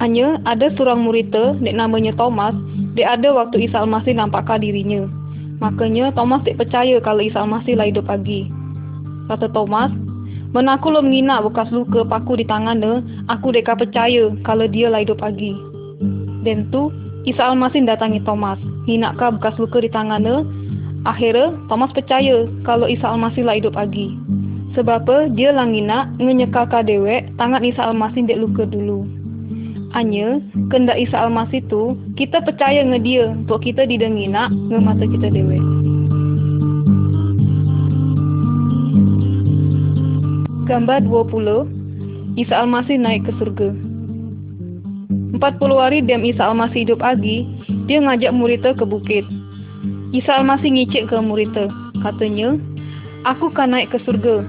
Hanya 0.00 0.40
ada 0.48 0.72
seorang 0.72 1.04
muridnya, 1.04 1.56
dek 1.60 1.76
namanya 1.76 2.16
Thomas, 2.16 2.56
dek 2.96 3.04
ada 3.04 3.32
waktu 3.32 3.68
Isa 3.68 3.84
Almasih 3.84 4.16
nampakkan 4.16 4.60
dirinya. 4.60 5.04
Makanya 5.60 6.12
Thomas 6.12 6.44
tak 6.44 6.60
percaya 6.60 7.00
kalau 7.00 7.24
Isa 7.24 7.44
Almasih 7.44 7.76
lah 7.76 7.88
hidup 7.88 8.08
lagi. 8.08 8.48
Kata 9.28 9.48
Thomas, 9.50 9.90
Mana 10.54 10.78
aku 10.78 10.94
lo 10.94 11.02
menginak 11.02 11.42
bekas 11.50 11.66
luka 11.74 12.06
paku 12.06 12.38
di 12.38 12.46
tangan 12.46 12.78
aku 13.26 13.50
deka 13.50 13.74
percaya 13.74 14.30
kalau 14.46 14.70
dia 14.70 14.86
lah 14.86 15.02
hidup 15.02 15.18
lagi. 15.18 15.50
Dan 16.46 16.70
tu, 16.70 16.94
Isa 17.26 17.50
Almasih 17.50 17.82
datangi 17.82 18.22
Thomas, 18.22 18.62
hinakkah 18.86 19.34
bekas 19.34 19.58
luka 19.58 19.82
di 19.82 19.90
tangan. 19.90 20.46
Akhirnya, 21.10 21.58
Thomas 21.66 21.90
percaya 21.90 22.46
kalau 22.62 22.86
Isa 22.86 23.10
Almasih 23.10 23.42
lah 23.42 23.58
hidup 23.58 23.74
lagi. 23.74 24.14
Sebab 24.78 25.10
dia 25.34 25.50
lah 25.50 25.66
nginak 25.66 26.14
ngenyekaka 26.22 26.86
dewek 26.86 27.26
tangan 27.34 27.66
Isa 27.66 27.90
Almasih 27.90 28.22
dek 28.22 28.38
luka 28.38 28.62
dulu. 28.62 29.02
Hanya, 29.90 30.38
kendak 30.70 31.02
Isa 31.02 31.26
Almasih 31.26 31.66
tu, 31.66 31.98
kita 32.14 32.38
percaya 32.46 32.86
nge 32.86 33.02
dia 33.02 33.26
untuk 33.26 33.58
kita 33.66 33.90
didenginak 33.90 34.54
nge 34.54 34.78
mata 34.78 35.02
kita 35.02 35.34
dewek. 35.34 35.83
Gambar 40.74 41.06
20 41.06 42.34
Isa 42.34 42.66
Almasih 42.66 42.98
naik 42.98 43.22
ke 43.22 43.32
surga 43.38 43.70
40 45.38 45.38
hari 45.78 46.02
dem 46.02 46.26
Isa 46.26 46.50
Almasih 46.50 46.82
hidup 46.82 46.98
lagi 46.98 47.46
Dia 47.86 48.02
ngajak 48.02 48.34
muridnya 48.34 48.74
ke 48.74 48.82
bukit 48.82 49.22
Isa 50.10 50.42
Almasih 50.42 50.74
ngicik 50.74 51.06
ke 51.06 51.16
muridnya 51.22 51.70
Katanya 52.02 52.58
Aku 53.22 53.54
kan 53.54 53.70
naik 53.70 53.94
ke 53.94 54.02
surga 54.02 54.42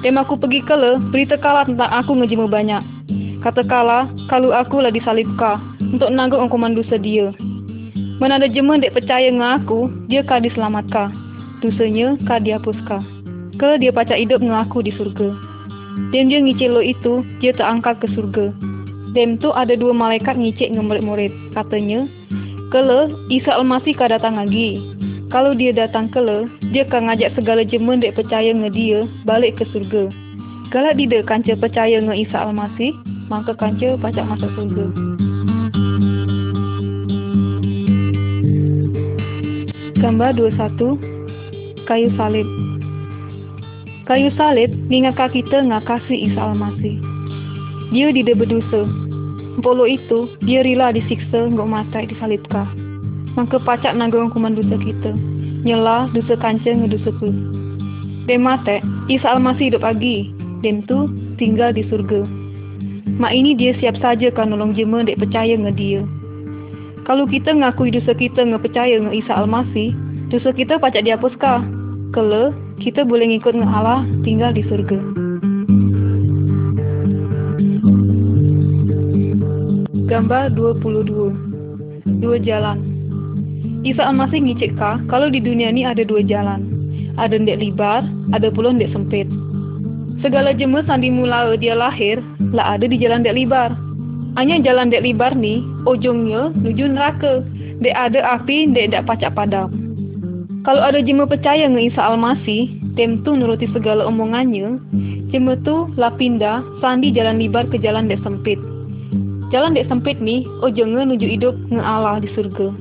Dem 0.00 0.16
aku 0.16 0.40
pergi 0.40 0.64
ke 0.64 0.72
le 0.72 0.96
Berita 1.12 1.36
kalah 1.36 1.68
tentang 1.68 1.92
aku 1.92 2.16
ngejima 2.24 2.48
banyak 2.48 2.80
Katakanlah, 3.44 4.08
kalau 4.32 4.56
aku 4.56 4.80
lah 4.80 4.88
disalibka 4.88 5.60
untuk 5.84 6.08
nanggung 6.08 6.48
hukuman 6.48 6.72
dosa 6.72 6.96
dia. 6.96 7.28
Mana 8.16 8.40
ada 8.40 8.48
dek 8.48 8.96
percaya 8.96 9.28
dengan 9.28 9.60
aku, 9.60 9.92
dia 10.08 10.24
kah 10.24 10.40
diselamatkan. 10.40 11.12
Dosanya 11.60 12.16
kah 12.24 12.40
dihapuskan. 12.40 13.13
Ke 13.58 13.78
dia 13.78 13.94
pacak 13.94 14.18
hidup 14.18 14.42
dengan 14.42 14.66
aku 14.66 14.82
di 14.82 14.90
surga. 14.94 15.30
Dan 16.10 16.26
dia 16.26 16.42
ngicik 16.42 16.70
lo 16.70 16.82
itu, 16.82 17.22
dia 17.38 17.54
terangkat 17.54 18.02
ke 18.02 18.10
surga. 18.14 18.50
Dem 19.14 19.38
tu 19.38 19.54
ada 19.54 19.78
dua 19.78 19.94
malaikat 19.94 20.34
ngicik 20.34 20.74
dengan 20.74 20.90
murid-murid. 20.90 21.30
Katanya, 21.54 22.10
Kele, 22.74 23.14
Isa 23.30 23.54
Almasih 23.54 23.94
kah 23.94 24.10
datang 24.10 24.34
lagi. 24.34 24.82
Kalau 25.30 25.54
dia 25.54 25.70
datang 25.70 26.10
kele, 26.10 26.50
dia 26.74 26.82
akan 26.86 27.10
ngajak 27.10 27.38
segala 27.38 27.62
jema 27.62 27.94
dek 27.94 28.18
percaya 28.18 28.50
dengan 28.50 28.74
dia 28.74 29.06
balik 29.22 29.62
ke 29.62 29.64
surga. 29.70 30.10
Kalau 30.74 30.90
dia 30.98 31.22
kanca 31.22 31.54
percaya 31.54 32.02
dengan 32.02 32.18
Isa 32.18 32.42
Almasih, 32.42 32.90
maka 33.30 33.54
kanca 33.54 33.94
pacak 33.98 34.26
masuk 34.26 34.50
surga. 34.58 34.86
Gambar 40.02 40.36
21 40.36 40.98
Kayu 41.88 42.12
salib 42.18 42.44
Kayu 44.04 44.28
salib 44.36 44.68
mengingatkan 44.92 45.32
kita 45.32 45.64
ngakasi 45.64 46.28
Isa 46.28 46.36
Almasih. 46.36 47.00
Dia 47.88 48.12
tidak 48.12 48.44
berdosa. 48.44 48.84
Polo 49.64 49.88
itu, 49.88 50.28
dia 50.44 50.60
rela 50.60 50.92
disiksa 50.92 51.48
ngok 51.48 51.64
mati 51.64 52.12
disalibkan. 52.12 52.68
Maka 53.32 53.56
pacak 53.64 53.96
nanggung 53.96 54.28
hukuman 54.28 54.52
dosa 54.52 54.76
kita. 54.76 55.16
Nyela 55.64 56.12
dosa 56.12 56.36
kanca 56.36 56.68
ngedosa 56.68 57.16
ku. 57.16 57.32
Dem 58.28 58.44
mati, 58.44 58.84
Isa 59.08 59.24
Almasih 59.24 59.72
hidup 59.72 59.80
lagi. 59.80 60.36
Dem 60.60 60.84
tu 60.84 61.08
tinggal 61.40 61.72
di 61.72 61.88
surga. 61.88 62.28
Mak 63.16 63.32
ini 63.32 63.56
dia 63.56 63.72
siap 63.80 63.96
saja 64.04 64.28
kan 64.28 64.52
nolong 64.52 64.76
jema 64.76 65.00
dek 65.00 65.16
percaya 65.16 65.56
nge 65.56 65.72
dia. 65.80 66.04
Kalau 67.08 67.24
kita 67.24 67.56
ngakui 67.56 67.88
dosa 67.88 68.12
kita 68.12 68.44
nge 68.44 68.60
percaya 68.60 69.00
nge 69.00 69.16
Isa 69.16 69.32
Almasih, 69.32 69.96
dosa 70.28 70.52
kita 70.52 70.76
pacak 70.76 71.08
dihapuskan. 71.08 71.72
Kele, 72.12 72.52
kita 72.82 73.06
boleh 73.06 73.30
ngikut 73.30 73.54
Allah 73.62 74.02
tinggal 74.26 74.50
di 74.50 74.62
surga. 74.66 74.98
Gambar 80.04 80.54
22 80.54 82.22
Dua 82.22 82.36
jalan 82.38 82.78
Isa 83.84 84.00
Almasih 84.08 84.40
ngicik 84.40 84.80
kah 84.80 84.96
kalau 85.12 85.28
di 85.28 85.44
dunia 85.44 85.68
ini 85.68 85.84
ada 85.84 86.08
dua 86.08 86.24
jalan. 86.24 86.64
Ada 87.20 87.36
ndek 87.36 87.60
libar, 87.60 88.00
ada 88.32 88.48
pula 88.48 88.72
ndek 88.72 88.90
sempit. 88.96 89.28
Segala 90.24 90.56
jema 90.56 90.80
sandi 90.88 91.12
mula 91.12 91.52
dia 91.60 91.76
lahir, 91.76 92.16
lah 92.56 92.80
ada 92.80 92.88
di 92.88 92.96
jalan 92.96 93.20
dek 93.20 93.36
libar. 93.36 93.76
Hanya 94.40 94.56
jalan 94.64 94.88
dek 94.88 95.04
libar 95.04 95.36
ni, 95.36 95.60
ujungnya 95.84 96.48
menuju 96.56 96.96
neraka. 96.96 97.44
Dek 97.84 97.92
ada 97.92 98.40
api, 98.40 98.72
dek 98.72 98.96
dak 98.96 99.04
pacak 99.04 99.36
padam. 99.36 99.83
Kalau 100.64 100.80
ada 100.80 101.04
jema 101.04 101.28
percaya 101.28 101.68
nge 101.68 101.92
Isa 101.92 102.00
Almasih, 102.00 102.72
tem 102.96 103.20
tu 103.20 103.36
nuruti 103.36 103.68
segala 103.76 104.08
omongannya, 104.08 104.80
jema 105.28 105.60
tu 105.60 105.92
lah 106.00 106.12
pindah 106.16 106.64
sandi 106.80 107.12
jalan 107.12 107.36
libar 107.36 107.68
ke 107.68 107.76
jalan 107.76 108.08
dek 108.08 108.24
sempit. 108.24 108.56
Jalan 109.52 109.76
dek 109.76 109.92
sempit 109.92 110.16
ni, 110.24 110.48
ujungnya 110.64 111.04
nuju 111.04 111.28
hidup 111.28 111.54
nge 111.68 111.84
Allah 111.84 112.16
di 112.24 112.32
surga. 112.32 112.72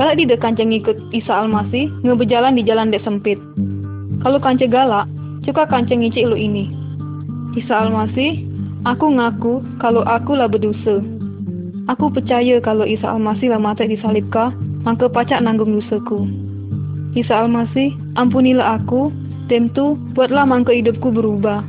Kalau 0.00 0.12
di 0.16 0.24
kancang 0.40 0.72
ngikut 0.72 0.96
Isa 1.12 1.44
Almasih, 1.44 1.92
nge 2.00 2.16
berjalan 2.16 2.56
di 2.56 2.64
jalan 2.64 2.88
dek 2.88 3.04
sempit. 3.04 3.36
Kalau 4.24 4.40
kanca 4.40 4.64
galak, 4.64 5.04
Cuka 5.40 5.64
kancing 5.64 6.04
ngicik 6.04 6.28
lu 6.28 6.36
ini. 6.36 6.68
Isa 7.56 7.72
Almasih, 7.72 8.44
aku 8.84 9.08
ngaku 9.08 9.64
kalau 9.80 10.04
aku 10.04 10.36
lah 10.36 10.52
berdosa. 10.52 11.00
Aku 11.88 12.12
percaya 12.12 12.60
kalau 12.60 12.84
Isa 12.84 13.08
Almasih 13.08 13.48
lah 13.48 13.60
mati 13.60 13.88
disalibka, 13.88 14.52
maka 14.84 15.08
pacak 15.08 15.40
nanggung 15.40 15.80
dosaku. 15.80 16.28
Isa 17.18 17.42
Almasih, 17.42 17.90
ampunilah 18.14 18.78
aku, 18.78 19.10
dan 19.50 19.66
tu 19.74 19.98
buatlah 20.14 20.46
mangka 20.46 20.70
hidupku 20.70 21.10
berubah. 21.10 21.66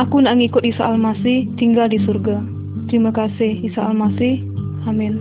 Aku 0.00 0.24
nak 0.24 0.40
ngikut 0.40 0.64
Isa 0.64 0.96
Almasih 0.96 1.44
tinggal 1.60 1.92
di 1.92 2.00
surga. 2.00 2.40
Terima 2.88 3.12
kasih 3.12 3.60
Isa 3.60 3.84
Almasih. 3.84 4.40
Amin. 4.88 5.20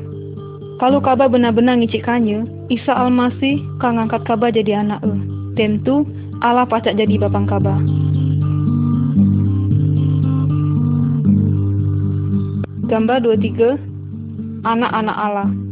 Kalau 0.79 1.03
kabar 1.03 1.27
benar-benar 1.27 1.75
ngicikannya, 1.79 2.47
Isa 2.71 2.95
Almasih 2.95 3.59
kang 3.83 3.99
ngangkat 3.99 4.23
kabar 4.23 4.55
jadi 4.55 4.87
anak 4.87 5.03
e. 5.03 5.11
Dan 5.59 5.83
tu 5.83 6.07
Allah 6.39 6.67
pacak 6.67 6.95
jadi 6.95 7.19
bapang 7.19 7.47
kabar. 7.47 7.79
Gambar 12.85 13.17
23 13.25 13.81
Anak-anak 14.61 15.17
Allah 15.17 15.64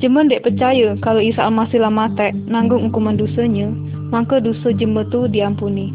Jema 0.00 0.24
dek 0.24 0.48
percaya 0.48 0.96
kalau 1.04 1.20
Isa 1.20 1.44
Al-Masih 1.44 1.84
lah 1.84 1.92
mati 1.92 2.32
nanggung 2.48 2.88
hukuman 2.88 3.20
dosanya, 3.20 3.68
maka 4.08 4.40
dosa 4.40 4.72
jema 4.72 5.04
tu 5.12 5.28
diampuni. 5.28 5.92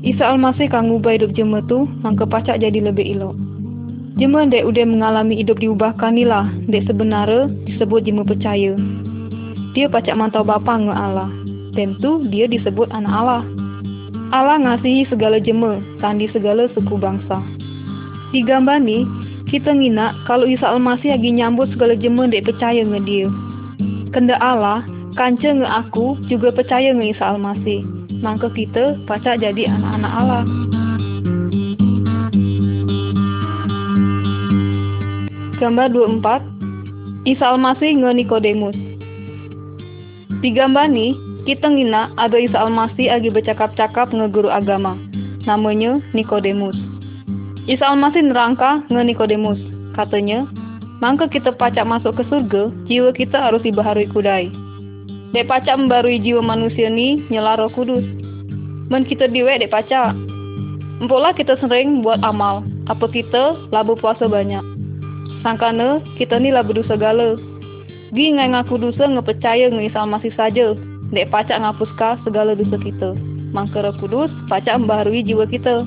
Isa 0.00 0.32
Al-Masih 0.32 0.72
kan 0.72 0.88
ngubah 0.88 1.20
hidup 1.20 1.36
jema 1.36 1.60
tu, 1.68 1.84
maka 2.00 2.24
pacak 2.24 2.56
jadi 2.56 2.80
lebih 2.80 3.04
elok. 3.20 3.36
Jema 4.16 4.48
dek 4.48 4.64
udah 4.64 4.88
mengalami 4.88 5.36
hidup 5.44 5.60
diubahkan 5.60 6.16
ni 6.16 6.24
lah, 6.24 6.48
dek 6.72 6.88
sebenarnya 6.88 7.52
disebut 7.68 8.08
jema 8.08 8.24
percaya. 8.24 8.72
Dia 9.76 9.92
pacak 9.92 10.16
mantau 10.16 10.40
bapa 10.40 10.80
nge 10.80 10.94
Allah. 10.96 11.28
Tentu 11.76 12.24
dia 12.32 12.48
disebut 12.48 12.88
anak 12.96 13.12
Allah. 13.12 13.44
Allah 14.32 14.56
ngasihi 14.56 15.04
segala 15.04 15.36
jema, 15.36 15.84
sandi 16.00 16.32
segala 16.32 16.64
suku 16.72 16.96
bangsa. 16.96 17.44
Di 18.32 18.40
gambar 18.40 18.80
ni, 18.80 19.04
kita 19.48 19.72
ngina 19.72 20.12
kalau 20.28 20.44
Isa 20.44 20.68
Almasih 20.68 21.16
lagi 21.16 21.32
nyambut 21.32 21.72
segala 21.72 21.96
jema 21.96 22.28
dek 22.28 22.44
percaya 22.44 22.84
nge 22.84 23.00
dia. 23.08 23.28
Kenda 24.12 24.36
Allah, 24.44 24.84
kanca 25.16 25.48
nge 25.48 25.64
aku 25.64 26.20
juga 26.28 26.52
percaya 26.52 26.92
nge 26.92 27.16
Isa 27.16 27.32
Almasih. 27.32 27.80
Maka 28.20 28.52
kita 28.52 29.00
pacak 29.08 29.40
jadi 29.40 29.72
anak-anak 29.72 30.12
Allah. 30.12 30.42
Gambar 35.58 35.90
24 35.90 37.26
Isa 37.26 37.50
Almasih 37.50 37.98
nge 37.98 38.14
Nikodemus 38.14 38.78
Di 40.38 40.54
gambar 40.54 40.86
ni, 40.86 41.18
kita 41.50 41.66
ngina 41.66 42.14
ada 42.14 42.38
Isa 42.38 42.62
Almasih 42.62 43.10
lagi 43.10 43.32
bercakap-cakap 43.32 44.12
nge 44.12 44.28
guru 44.28 44.52
agama. 44.52 44.94
Namanya 45.48 46.04
Nikodemus. 46.12 46.87
Isa 47.68 47.84
Almasih 47.84 48.24
nerangka 48.24 48.80
nge 48.88 49.02
Nikodemus. 49.04 49.60
Katanya, 49.92 50.48
mangka 51.04 51.28
kita 51.28 51.52
pacak 51.52 51.84
masuk 51.84 52.16
ke 52.16 52.24
surga, 52.32 52.72
jiwa 52.88 53.12
kita 53.12 53.36
harus 53.36 53.60
dibaharui 53.60 54.08
kudai. 54.08 54.48
Dek 55.36 55.52
pacak 55.52 55.76
membarui 55.76 56.16
jiwa 56.16 56.40
manusia 56.40 56.88
ni 56.88 57.20
nyela 57.28 57.60
roh 57.60 57.68
kudus. 57.68 58.08
Men 58.88 59.04
kita 59.04 59.28
diwe 59.28 59.60
dek 59.60 59.68
pacak. 59.68 60.16
Empolah 61.04 61.36
kita 61.36 61.60
sering 61.60 62.00
buat 62.00 62.24
amal, 62.24 62.64
apa 62.88 63.04
kita 63.04 63.60
labu 63.68 64.00
puasa 64.00 64.24
banyak. 64.24 64.64
Sangkana 65.44 66.00
kita 66.16 66.40
ni 66.40 66.48
labu 66.48 66.72
dosa 66.72 66.96
gala. 66.96 67.36
Gi 68.16 68.32
ngai 68.32 68.56
ngaku 68.56 68.80
dosa 68.80 69.12
ngepercaya 69.12 69.68
nge 69.68 69.92
Isa 69.92 70.08
Almasih 70.08 70.32
saja. 70.40 70.72
Dek 71.12 71.28
pacak 71.28 71.60
ngapuska 71.60 72.16
segala 72.24 72.56
dosa 72.56 72.80
kita. 72.80 73.12
Mangka 73.52 73.84
roh 73.84 73.92
kudus 74.00 74.32
pacak 74.48 74.80
membaharui 74.80 75.20
jiwa 75.20 75.44
kita. 75.44 75.84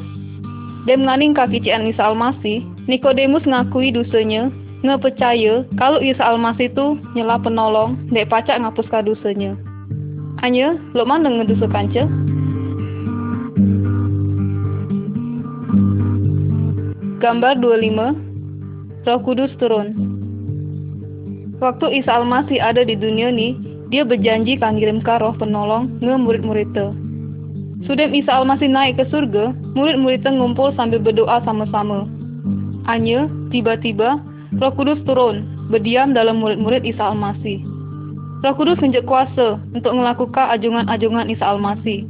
Dan 0.89 1.05
menganing 1.05 1.37
kaki 1.37 1.61
cian 1.61 1.85
Isa 1.85 2.09
Almasih, 2.09 2.65
Nikodemus 2.89 3.45
ngakui 3.45 3.93
dosanya, 3.93 4.49
ngepercaya 4.81 5.61
kalau 5.77 6.01
Isa 6.01 6.25
Almasih 6.25 6.73
itu 6.73 6.97
nyela 7.13 7.37
penolong, 7.37 7.97
dek 8.09 8.33
pacak 8.33 8.57
ngapuskan 8.57 9.05
dosanya. 9.05 9.53
Anya, 10.41 10.73
lo 10.97 11.05
mana 11.05 11.29
ngedosa 11.29 11.69
kanca? 11.69 12.09
Gambar 17.21 17.61
25 17.61 19.05
Roh 19.05 19.21
Kudus 19.21 19.53
turun 19.61 19.93
Waktu 21.61 22.01
Isa 22.01 22.17
Almasih 22.17 22.57
ada 22.57 22.81
di 22.81 22.97
dunia 22.97 23.29
ini, 23.29 23.53
dia 23.93 24.01
berjanji 24.01 24.57
kan 24.57 24.81
ngirimkan 24.81 25.21
roh 25.21 25.37
penolong 25.37 25.93
nge 26.01 26.17
murid-muridnya. 26.17 26.89
Sudah 27.89 28.07
Isa 28.13 28.37
Almasih 28.37 28.69
naik 28.69 29.01
ke 29.01 29.05
surga, 29.09 29.57
murid-muridnya 29.73 30.37
ngumpul 30.37 30.69
sambil 30.77 31.01
berdoa 31.01 31.41
sama-sama. 31.41 32.05
Hanya, 32.85 33.25
tiba-tiba, 33.49 34.21
roh 34.61 34.73
kudus 34.77 35.01
turun, 35.05 35.45
berdiam 35.73 36.13
dalam 36.13 36.41
murid-murid 36.41 36.85
Isa 36.85 37.09
Almasih. 37.09 37.61
Roh 38.41 38.53
kudus 38.57 38.77
menjadi 38.81 39.05
kuasa 39.05 39.61
untuk 39.73 39.93
melakukan 39.93 40.53
ajongan-ajongan 40.57 41.29
Isa 41.29 41.45
Almasih. 41.45 42.05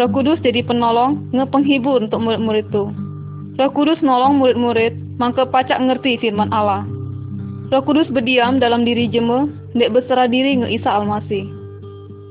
Roh 0.00 0.08
kudus 0.08 0.40
jadi 0.40 0.64
penolong, 0.64 1.20
ngepenghibur 1.36 2.00
untuk 2.04 2.20
murid-murid 2.20 2.68
itu. 2.72 2.88
Roh 3.60 3.70
kudus 3.76 4.00
nolong 4.00 4.40
murid-murid, 4.40 4.96
maka 5.20 5.44
pacak 5.44 5.76
ngerti 5.76 6.16
firman 6.16 6.48
Allah. 6.52 6.84
Roh 7.68 7.84
kudus 7.84 8.08
berdiam 8.08 8.56
dalam 8.56 8.88
diri 8.88 9.04
jema, 9.04 9.48
dek 9.76 9.92
berserah 9.92 10.28
diri 10.28 10.64
nge 10.64 10.80
Isa 10.80 10.90
Almasih. 10.96 11.59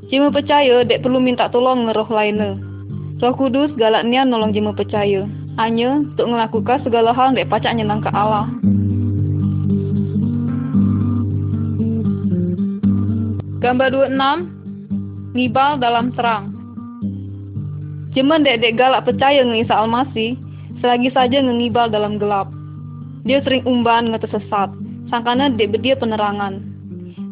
Jema 0.10 0.34
percaya 0.34 0.82
dek 0.82 1.06
perlu 1.06 1.22
minta 1.22 1.46
tolong 1.54 1.86
nge 1.86 1.94
roh 1.94 2.10
lainnya. 2.10 2.58
Roh 3.22 3.34
Kudus 3.38 3.70
galaknya 3.78 4.26
nolong 4.26 4.54
jema 4.54 4.74
percaya. 4.74 5.30
hanya 5.60 6.00
untuk 6.08 6.32
melakukan 6.32 6.80
segala 6.88 7.12
hal 7.12 7.36
yang 7.36 7.52
pacak 7.52 7.76
nyenang 7.76 8.00
ke 8.00 8.08
Allah. 8.16 8.48
Gambar 13.60 13.92
26 13.92 15.36
Ngibal 15.36 15.84
dalam 15.84 16.16
terang 16.16 16.56
Jemen 18.16 18.48
dek-dek 18.48 18.80
galak 18.80 19.04
percaya 19.04 19.44
nge 19.44 19.68
Isa 19.68 19.76
Almasih 19.84 20.40
selagi 20.80 21.12
saja 21.12 21.44
ngibal 21.44 21.92
dalam 21.92 22.18
gelap. 22.18 22.48
Dia 23.28 23.44
sering 23.44 23.68
umban 23.68 24.10
ngetesesat, 24.10 24.72
sangkana 25.12 25.52
dek 25.54 25.76
bedia 25.76 25.94
penerangan. 26.00 26.69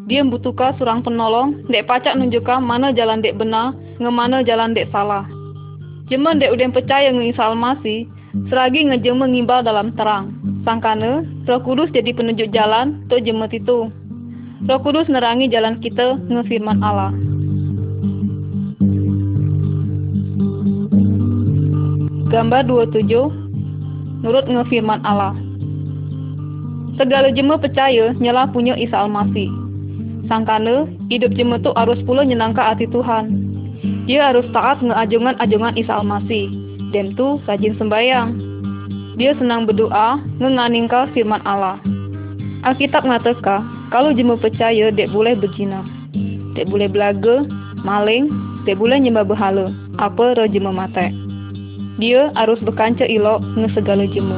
Dia 0.07 0.23
membutuhkan 0.23 0.71
surang 0.79 1.03
penolong, 1.03 1.67
dek 1.67 1.83
pacak 1.83 2.15
nunjukkan 2.15 2.63
mana 2.63 2.95
jalan 2.95 3.19
dek 3.19 3.35
benar, 3.35 3.75
ngemana 3.99 4.39
jalan 4.39 4.71
dek 4.71 4.87
salah. 4.87 5.27
Jemen 6.07 6.39
dek 6.39 6.55
udah 6.55 6.71
percaya 6.71 7.11
nge 7.11 7.35
Isa 7.35 7.51
Almasih 7.51 8.07
selagi 8.47 8.87
ngejeme 8.87 9.27
ngimbal 9.27 9.67
dalam 9.67 9.91
terang. 9.99 10.31
Sangkana, 10.63 11.27
Roh 11.43 11.59
Kudus 11.59 11.91
jadi 11.91 12.15
penunjuk 12.15 12.55
jalan 12.55 13.03
untuk 13.07 13.19
jemet 13.27 13.51
itu. 13.51 13.91
Roh 14.71 14.79
Kudus 14.79 15.11
nerangi 15.11 15.51
jalan 15.51 15.83
kita 15.83 16.15
ngefirman 16.31 16.79
Allah. 16.79 17.11
Gambar 22.27 22.67
27 22.67 23.07
Nurut 24.23 24.45
ngefirman 24.51 24.99
Allah 25.07 25.31
Segala 26.99 27.31
jemaah 27.31 27.59
percaya 27.59 28.11
nyala 28.19 28.51
punya 28.51 28.75
Isa 28.75 28.99
Almasih. 28.99 29.66
Sangkana, 30.27 30.87
hidup 31.07 31.31
jemaah 31.39 31.63
tu 31.63 31.71
harus 31.75 31.99
pula 32.03 32.27
nyenangkan 32.27 32.75
hati 32.75 32.87
Tuhan. 32.91 33.31
Dia 34.07 34.31
harus 34.31 34.47
taat 34.51 34.83
ngeajungan-ajungan 34.83 35.75
Isa 35.79 35.99
Almasih. 35.99 36.51
Dan 36.95 37.15
tu 37.19 37.39
rajin 37.47 37.75
sembayang. 37.75 38.29
Dia 39.19 39.35
senang 39.35 39.67
berdoa, 39.67 40.19
ngenganingkan 40.39 41.11
firman 41.11 41.43
Allah. 41.43 41.79
Alkitab 42.63 43.03
mengatakan, 43.07 43.65
kalau 43.91 44.11
jemu 44.11 44.35
percaya, 44.35 44.91
dek 44.91 45.11
boleh 45.15 45.35
berzina. 45.35 45.83
Dek 46.55 46.67
boleh 46.67 46.91
belaga, 46.91 47.47
maling, 47.81 48.27
dek 48.67 48.75
boleh 48.75 48.99
nyembah 48.99 49.23
berhala. 49.23 49.71
Apa 49.97 50.35
roh 50.35 50.47
jemu 50.47 50.71
mate. 50.75 51.11
Dia 51.97 52.29
harus 52.37 52.61
berkanca 52.61 53.07
ilok 53.09 53.41
nge 53.57 53.73
segala 53.73 54.05
jemu. 54.05 54.37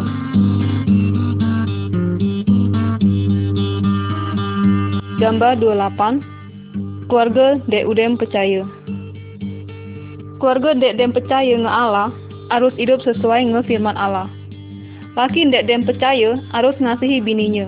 Gambar 5.19 5.60
28 5.60 7.12
Keluarga 7.12 7.60
dek 7.67 7.91
udem 7.91 8.15
percaya 8.15 8.63
Keluarga 10.39 10.71
dek 10.71 10.95
dem 10.95 11.12
percaya 11.12 11.60
nge 11.60 11.67
Allah 11.67 12.15
harus 12.47 12.71
hidup 12.79 13.03
sesuai 13.03 13.51
nge 13.51 13.67
firman 13.67 13.99
Allah. 13.99 14.32
Laki 15.19 15.51
dek 15.51 15.67
dem 15.67 15.84
percaya 15.84 16.39
harus 16.55 16.71
ngasihi 16.79 17.19
bininya. 17.19 17.67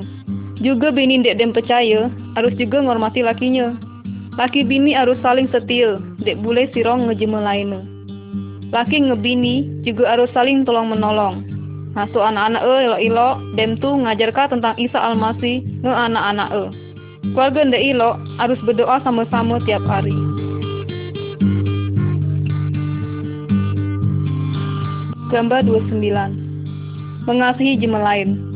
Juga 0.64 0.96
bini 0.96 1.20
dek 1.20 1.44
dem 1.44 1.52
percaya 1.52 2.08
harus 2.40 2.56
juga 2.56 2.80
ngormati 2.80 3.20
lakinya. 3.20 3.76
Laki 4.40 4.64
bini 4.64 4.96
harus 4.96 5.20
saling 5.20 5.52
setia, 5.52 6.00
dek 6.24 6.40
boleh 6.40 6.72
sirong 6.72 7.12
ngejema 7.12 7.44
lainnya. 7.44 7.84
Laki 8.72 9.12
ngebini 9.12 9.84
juga 9.84 10.16
harus 10.16 10.32
saling 10.32 10.64
tolong 10.64 10.88
menolong. 10.88 11.44
Nasu 12.00 12.24
anak-anak 12.24 12.64
e 12.64 12.74
ilo-ilo, 12.88 13.44
dem 13.60 13.76
tu 13.76 13.92
ngajarkan 13.92 14.56
tentang 14.56 14.80
Isa 14.80 15.04
Almasih 15.04 15.60
nge 15.84 15.92
anak-anak 15.92 16.50
e. 16.56 16.91
Keluarga 17.22 17.62
ndek 17.70 17.86
ilo 17.86 18.18
harus 18.42 18.58
berdoa 18.66 18.98
sama-sama 19.06 19.62
tiap 19.70 19.86
hari. 19.86 20.14
Gambar 25.30 25.64
29 25.70 26.02
Mengasihi 27.30 27.78
jema 27.78 28.02
lain 28.02 28.52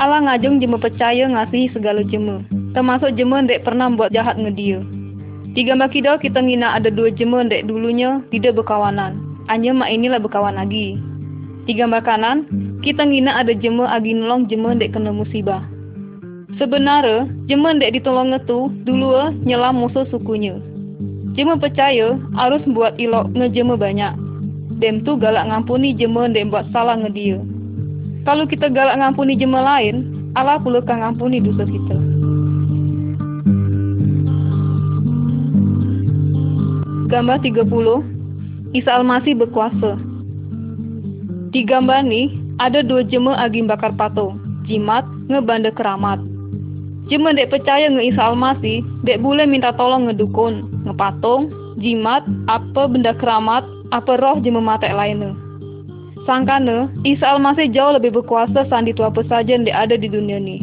Allah 0.00 0.24
ngajung 0.24 0.62
jema 0.62 0.80
percaya 0.80 1.26
ngasihi 1.28 1.74
segala 1.74 2.06
jema, 2.06 2.40
termasuk 2.72 3.12
jema 3.18 3.42
dek 3.44 3.66
pernah 3.66 3.90
buat 3.92 4.14
jahat 4.14 4.38
ngedia. 4.38 4.78
Di 5.58 5.66
gambar 5.66 5.90
kita 5.90 6.22
kita 6.22 6.38
ngina 6.38 6.78
ada 6.78 6.86
dua 6.86 7.10
jema 7.10 7.42
dek 7.42 7.66
dulunya 7.66 8.22
tidak 8.30 8.62
berkawanan, 8.62 9.18
hanya 9.50 9.74
mak 9.74 9.90
inilah 9.90 10.22
berkawan 10.22 10.54
lagi. 10.54 10.96
Di 11.66 11.74
gambar 11.74 12.06
kanan, 12.06 12.46
kita 12.80 13.04
ngina 13.04 13.42
ada 13.42 13.52
jema 13.52 13.90
agi 13.90 14.14
nolong 14.14 14.46
jema 14.46 14.78
dek 14.78 14.94
kena 14.94 15.10
musibah. 15.10 15.66
Sebenarnya, 16.56 17.28
jema 17.44 17.76
dek 17.76 18.00
ditolong 18.00 18.32
ngetu 18.32 18.72
dulu 18.88 19.36
nyela 19.44 19.68
musuh 19.68 20.08
sukunya. 20.08 20.56
Jema 21.36 21.60
percaya 21.60 22.16
harus 22.32 22.64
buat 22.72 22.96
ilok 22.96 23.36
ngejema 23.36 23.76
banyak. 23.76 24.16
Dem 24.80 25.04
tu 25.04 25.20
galak 25.20 25.44
ngampuni 25.52 25.92
jema 25.92 26.24
dek 26.32 26.48
buat 26.48 26.64
salah 26.72 26.96
ngedia. 26.96 27.36
Kalau 28.24 28.48
kita 28.48 28.72
galak 28.72 28.96
ngampuni 28.96 29.36
jemaah 29.36 29.76
lain, 29.76 29.96
Allah 30.36 30.56
pula 30.56 30.80
kan 30.80 31.04
ngampuni 31.04 31.40
dosa 31.40 31.68
kita. 31.68 31.96
Gambar 37.08 37.40
30 37.40 38.76
Isa 38.76 39.00
Almasih 39.00 39.32
berkuasa 39.32 39.96
Di 41.56 41.64
gambar 41.64 42.04
ni, 42.04 42.36
ada 42.60 42.84
dua 42.84 43.00
jemaah 43.00 43.48
agim 43.48 43.64
bakar 43.64 43.96
patung, 43.96 44.36
jimat, 44.68 45.08
ngebanda 45.32 45.72
keramat. 45.72 46.20
Jemaah 47.08 47.32
dek 47.32 47.48
percaya 47.48 47.88
nge 47.88 48.12
Isa 48.12 48.28
dek 49.04 49.20
boleh 49.24 49.48
minta 49.48 49.72
tolong 49.72 50.12
ngedukun, 50.12 50.84
ngepatung, 50.84 51.48
jimat, 51.80 52.20
apa 52.52 52.84
benda 52.84 53.16
keramat, 53.16 53.64
apa 53.96 54.20
roh 54.20 54.36
jemaah 54.44 54.76
mata 54.76 54.92
lainnya. 54.92 55.32
Sangkana, 56.28 56.92
Isa 57.08 57.24
Almasih 57.32 57.72
jauh 57.72 57.96
lebih 57.96 58.12
berkuasa 58.12 58.68
sandi 58.68 58.92
tu 58.92 59.00
apa 59.00 59.24
saja 59.24 59.56
yang 59.56 59.64
ada 59.72 59.96
di 59.96 60.12
dunia 60.12 60.36
ni. 60.36 60.60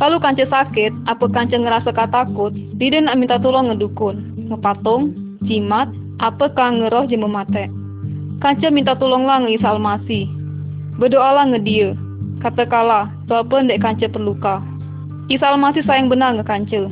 Kalau 0.00 0.16
kanca 0.16 0.48
sakit, 0.48 1.04
apa 1.04 1.28
kanca 1.28 1.60
ngerasa 1.60 1.92
takut, 1.92 2.56
dia 2.80 2.96
nak 2.96 3.20
minta 3.20 3.36
tolong 3.36 3.68
ngedukun, 3.68 4.48
ngepatung, 4.48 5.12
jimat, 5.44 5.92
apa 6.24 6.48
kang 6.56 6.80
ngeroh 6.80 7.04
je 7.04 7.20
memate. 7.20 7.68
Kanca 8.40 8.72
minta 8.72 8.96
tolonglah 8.96 9.44
nge 9.44 9.60
Isa. 9.60 9.76
Berdoalah 10.96 11.52
nge 11.52 11.60
dia. 11.68 11.92
Katakanlah, 12.40 13.12
tu 13.28 13.36
apa 13.36 13.60
ndek 13.60 13.84
kanca 13.84 14.08
perluka. 14.08 14.64
Isa 15.30 15.46
Almasih 15.46 15.86
sayang 15.86 16.10
benar 16.10 16.34
nge 16.34 16.42
kanca. 16.42 16.90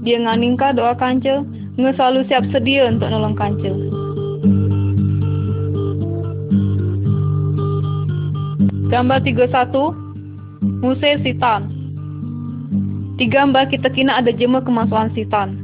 Dia 0.00 0.16
nganingka 0.24 0.72
doa 0.72 0.96
kanca, 0.96 1.44
nge 1.76 1.90
selalu 2.00 2.24
siap 2.24 2.48
sedia 2.48 2.88
untuk 2.88 3.12
nolong 3.12 3.36
kanca. 3.36 3.68
Gambar 8.88 9.20
31 9.20 9.52
Musir 10.80 11.20
Sitan 11.20 11.68
Di 13.20 13.28
gambar 13.28 13.68
kita 13.68 13.92
kina 13.92 14.16
ada 14.16 14.32
jema 14.32 14.64
kemasukan 14.64 15.12
sitan. 15.12 15.60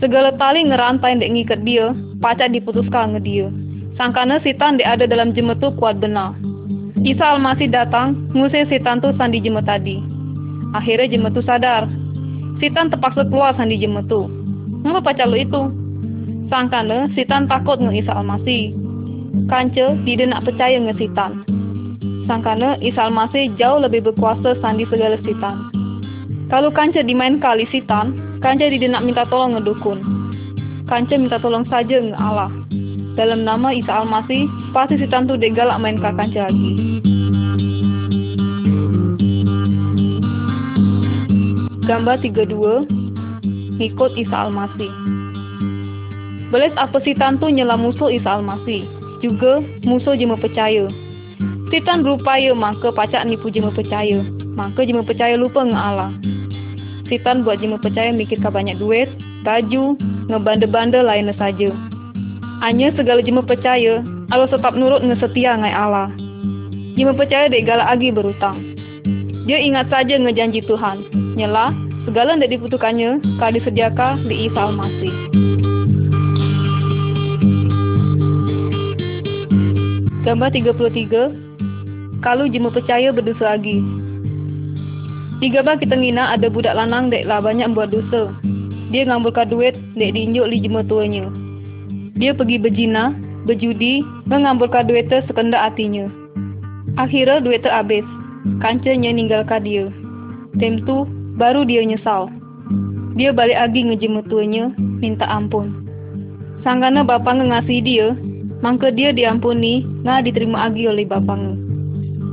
Segala 0.00 0.32
tali 0.40 0.64
ngerantai 0.64 1.20
dek 1.20 1.28
ngikat 1.28 1.60
dia, 1.60 1.92
pacak 2.24 2.56
diputuskan 2.56 3.12
nge 3.12 3.20
dia. 3.20 3.52
Sangkana 4.00 4.40
sitan 4.40 4.80
dek 4.80 4.88
ada 4.88 5.04
dalam 5.04 5.36
jema 5.36 5.52
tu 5.60 5.68
kuat 5.76 6.00
benar. 6.00 6.32
Isa 7.04 7.36
Almasih 7.36 7.68
datang, 7.68 8.32
ngusir 8.32 8.64
sitan 8.72 9.04
tu 9.04 9.12
sandi 9.20 9.44
jema 9.44 9.60
tadi. 9.60 10.13
Akhirnya 10.74 11.06
jema 11.06 11.30
tu 11.30 11.40
sadar. 11.46 11.86
Sitan 12.58 12.90
terpaksa 12.90 13.22
keluar 13.30 13.54
sandi 13.54 13.78
jema 13.78 14.02
tu. 14.10 14.26
Ngapa 14.82 15.14
pacak 15.14 15.30
lu 15.30 15.38
itu? 15.38 15.62
Sangkana 16.50 17.08
sitan 17.14 17.46
takut 17.46 17.78
nge 17.78 18.04
Isa 18.04 18.12
Almasih. 18.12 18.74
Kanca 19.46 19.94
tidak 20.02 20.26
nak 20.34 20.42
percaya 20.42 20.76
nge 20.82 20.94
sitan. 20.98 21.46
Sangkana 22.26 22.76
Isa 22.82 23.06
Almasih 23.06 23.54
jauh 23.54 23.78
lebih 23.78 24.02
berkuasa 24.02 24.58
sandi 24.58 24.82
segala 24.90 25.14
sitan. 25.22 25.70
Kalau 26.50 26.68
kanca 26.74 27.00
dimain 27.00 27.38
kali 27.40 27.64
sitan, 27.70 28.18
kanca 28.42 28.66
tidak 28.66 28.90
nak 28.92 29.04
minta 29.06 29.24
tolong 29.30 29.56
ngedukun. 29.56 30.02
Kanca 30.90 31.14
minta 31.16 31.38
tolong 31.38 31.64
saja 31.70 32.02
nge 32.02 32.18
Allah. 32.18 32.50
Dalam 33.14 33.46
nama 33.46 33.70
Isa 33.70 34.02
Almasih, 34.02 34.50
pasti 34.74 34.98
sitan 34.98 35.30
tu 35.30 35.38
degalak 35.38 35.78
main 35.78 36.02
kanca 36.02 36.50
lagi. 36.50 37.13
Gambar 41.84 42.16
32 42.24 42.88
Ngikut 43.76 44.16
Isa 44.16 44.48
Almasih 44.48 44.88
Beles 46.48 46.72
apa 46.80 46.96
sitan 47.04 47.36
tu 47.36 47.52
nyela 47.52 47.76
musuh 47.76 48.08
Isa 48.08 48.40
Almasih. 48.40 48.88
Juga 49.20 49.60
musuh 49.82 50.14
jema 50.14 50.38
percaya. 50.38 50.86
Sitan 51.68 52.06
berupaya 52.06 52.54
maka 52.54 52.88
pacak 52.94 53.26
nipu 53.28 53.50
jema 53.50 53.68
percaya. 53.68 54.22
Maka 54.54 54.86
jema 54.86 55.02
percaya 55.02 55.34
lupa 55.34 55.66
nge 55.66 55.74
Allah. 55.74 56.14
Sitan 57.10 57.42
buat 57.42 57.58
jema 57.58 57.76
percaya 57.76 58.14
mikirkan 58.14 58.54
banyak 58.54 58.78
duit, 58.78 59.10
baju, 59.42 59.98
ngebanda-banda 60.30 61.02
lainnya 61.02 61.34
saja. 61.36 61.74
Hanya 62.62 62.94
segala 62.94 63.18
jema 63.18 63.42
percaya, 63.42 64.00
Allah 64.30 64.46
tetap 64.46 64.78
nurut 64.78 65.02
nge 65.02 65.20
setia 65.20 65.58
ngai 65.58 65.74
Allah. 65.74 66.08
Jema 66.94 67.18
percaya 67.18 67.50
dek 67.50 67.66
galak 67.66 67.92
lagi 67.92 68.08
berutang. 68.14 68.62
Dia 69.44 69.58
ingat 69.58 69.90
saja 69.90 70.16
ngejanji 70.22 70.62
Tuhan. 70.64 71.23
Nyela, 71.34 71.74
segala 72.06 72.38
yang 72.38 72.46
dibutuhkannya, 72.46 73.18
kau 73.42 73.50
disediakan 73.50 74.22
di 74.30 74.46
Isa 74.46 74.70
Almasih. 74.70 75.14
Gambar 80.22 80.54
33 80.54 82.22
Kalau 82.22 82.46
jemu 82.46 82.70
percaya 82.70 83.10
berdosa 83.10 83.58
lagi. 83.58 83.82
Di 85.42 85.50
gambar 85.50 85.82
kita 85.82 85.98
ngina 85.98 86.38
ada 86.38 86.46
budak 86.46 86.78
lanang 86.78 87.10
dek 87.10 87.26
lah 87.26 87.42
banyak 87.42 87.66
buat 87.74 87.90
dosa. 87.90 88.30
Dia 88.94 89.04
ngambilkan 89.04 89.50
duit 89.50 89.74
dek 89.98 90.14
diinjuk 90.14 90.46
li 90.48 90.62
jemu 90.62 90.86
tuanya. 90.86 91.26
Dia 92.14 92.30
pergi 92.30 92.62
berjina, 92.62 93.10
berjudi, 93.42 94.06
mengambilkan 94.30 94.86
duit 94.86 95.10
tu 95.10 95.18
sekendak 95.26 95.60
hatinya. 95.60 96.06
Akhirnya 96.94 97.42
duit 97.42 97.66
tu 97.66 97.68
habis. 97.68 98.06
Kancanya 98.62 99.10
ninggalkan 99.10 99.66
dia. 99.66 99.90
Tem 100.62 100.78
tu 100.86 101.04
baru 101.36 101.66
dia 101.66 101.82
nyesal 101.82 102.30
dia 103.14 103.30
balik 103.30 103.54
lagi 103.54 103.86
ngejemu 103.86 104.26
tuanya, 104.26 104.74
minta 104.98 105.22
ampun. 105.30 105.86
Sanggana 106.66 107.06
bapang 107.06 107.46
ngasih 107.46 107.78
dia, 107.86 108.18
maka 108.58 108.90
dia 108.90 109.14
diampuni, 109.14 109.86
nggak 110.02 110.26
diterima 110.26 110.66
lagi 110.66 110.90
oleh 110.90 111.06
bapang. 111.06 111.54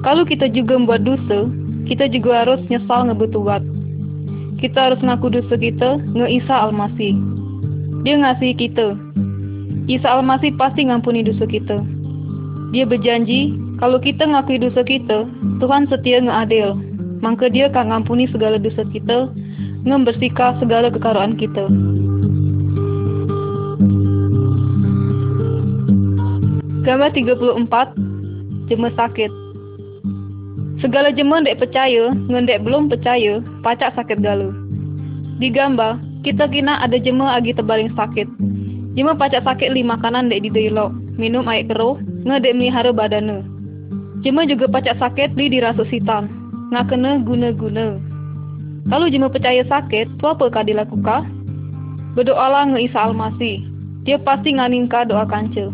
Kalau 0.02 0.26
kita 0.26 0.50
juga 0.50 0.82
membuat 0.82 1.06
dosa, 1.06 1.46
kita 1.86 2.10
juga 2.10 2.46
harus 2.46 2.62
nyesal 2.74 3.14
ngebetuat. 3.14 3.62
Kita 4.58 4.90
harus 4.90 5.02
ngaku 5.06 5.30
dosa 5.30 5.54
kita 5.54 6.02
nge 6.18 6.28
Isa 6.42 6.56
Almasih. 6.66 7.14
Dia 8.02 8.18
ngasih 8.18 8.58
kita. 8.58 8.98
Isa 9.86 10.18
Almasih 10.18 10.58
pasti 10.58 10.90
ngampuni 10.90 11.22
dosa 11.22 11.46
kita. 11.46 11.78
Dia 12.74 12.90
berjanji, 12.90 13.54
kalau 13.78 14.02
kita 14.02 14.26
ngakui 14.26 14.58
dosa 14.58 14.82
kita, 14.82 15.30
Tuhan 15.62 15.86
setia 15.94 16.26
ngeadil. 16.26 16.74
Maka 17.22 17.54
dia 17.54 17.70
akan 17.70 17.94
ngampuni 17.94 18.26
segala 18.34 18.58
dosa 18.58 18.82
kita 18.90 19.30
membersihkan 19.86 20.58
segala 20.62 20.90
kekaruan 20.90 21.38
kita. 21.38 21.70
Gambar 26.82 27.14
34 27.14 27.62
Jema 28.66 28.90
sakit 28.98 29.32
Segala 30.82 31.14
jema 31.14 31.46
dek 31.46 31.62
percaya, 31.62 32.10
ngendek 32.10 32.66
belum 32.66 32.90
percaya, 32.90 33.38
pacak 33.62 33.94
sakit 33.94 34.18
gala. 34.18 34.50
Di 35.38 35.54
gambar, 35.54 36.02
kita 36.26 36.50
kena 36.50 36.82
ada 36.82 36.98
jema 36.98 37.38
agi 37.38 37.54
terbaring 37.54 37.94
sakit. 37.94 38.26
Jema 38.98 39.14
pacak 39.14 39.46
sakit 39.46 39.78
li 39.78 39.86
makanan 39.86 40.34
dek 40.34 40.42
di 40.42 40.50
dialog, 40.50 40.90
minum 41.22 41.46
air 41.46 41.70
keruh, 41.70 42.02
ngedek 42.26 42.58
melihara 42.58 42.90
badana. 42.90 43.46
Jema 44.26 44.50
juga 44.50 44.66
pacak 44.66 44.98
sakit 44.98 45.38
li 45.38 45.54
dirasuk 45.54 45.86
sitan, 45.94 46.41
ngakena 46.72 47.20
guna-guna. 47.22 48.00
Kalau 48.88 49.08
jema 49.12 49.28
percaya 49.28 49.62
sakit, 49.68 50.18
tu 50.18 50.26
apa 50.26 50.48
kah 50.48 50.64
dilakukan? 50.64 51.28
Berdoalah 52.16 52.72
nge 52.74 52.90
Isa 52.90 53.12
Almasih. 53.12 53.62
Dia 54.08 54.18
pasti 54.18 54.56
nganingka 54.56 55.06
doa 55.06 55.28
kanca. 55.28 55.70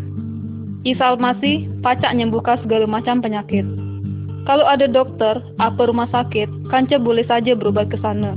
Isa 0.84 1.14
Almasih 1.14 1.70
pacak 1.80 2.12
nyembuhkan 2.18 2.60
segala 2.66 2.84
macam 2.84 3.22
penyakit. 3.22 3.64
Kalau 4.44 4.66
ada 4.66 4.90
dokter, 4.90 5.40
apa 5.62 5.88
rumah 5.88 6.10
sakit, 6.10 6.68
kanca 6.68 6.98
boleh 7.00 7.24
saja 7.24 7.54
berobat 7.54 7.88
ke 7.88 7.96
sana. 8.02 8.34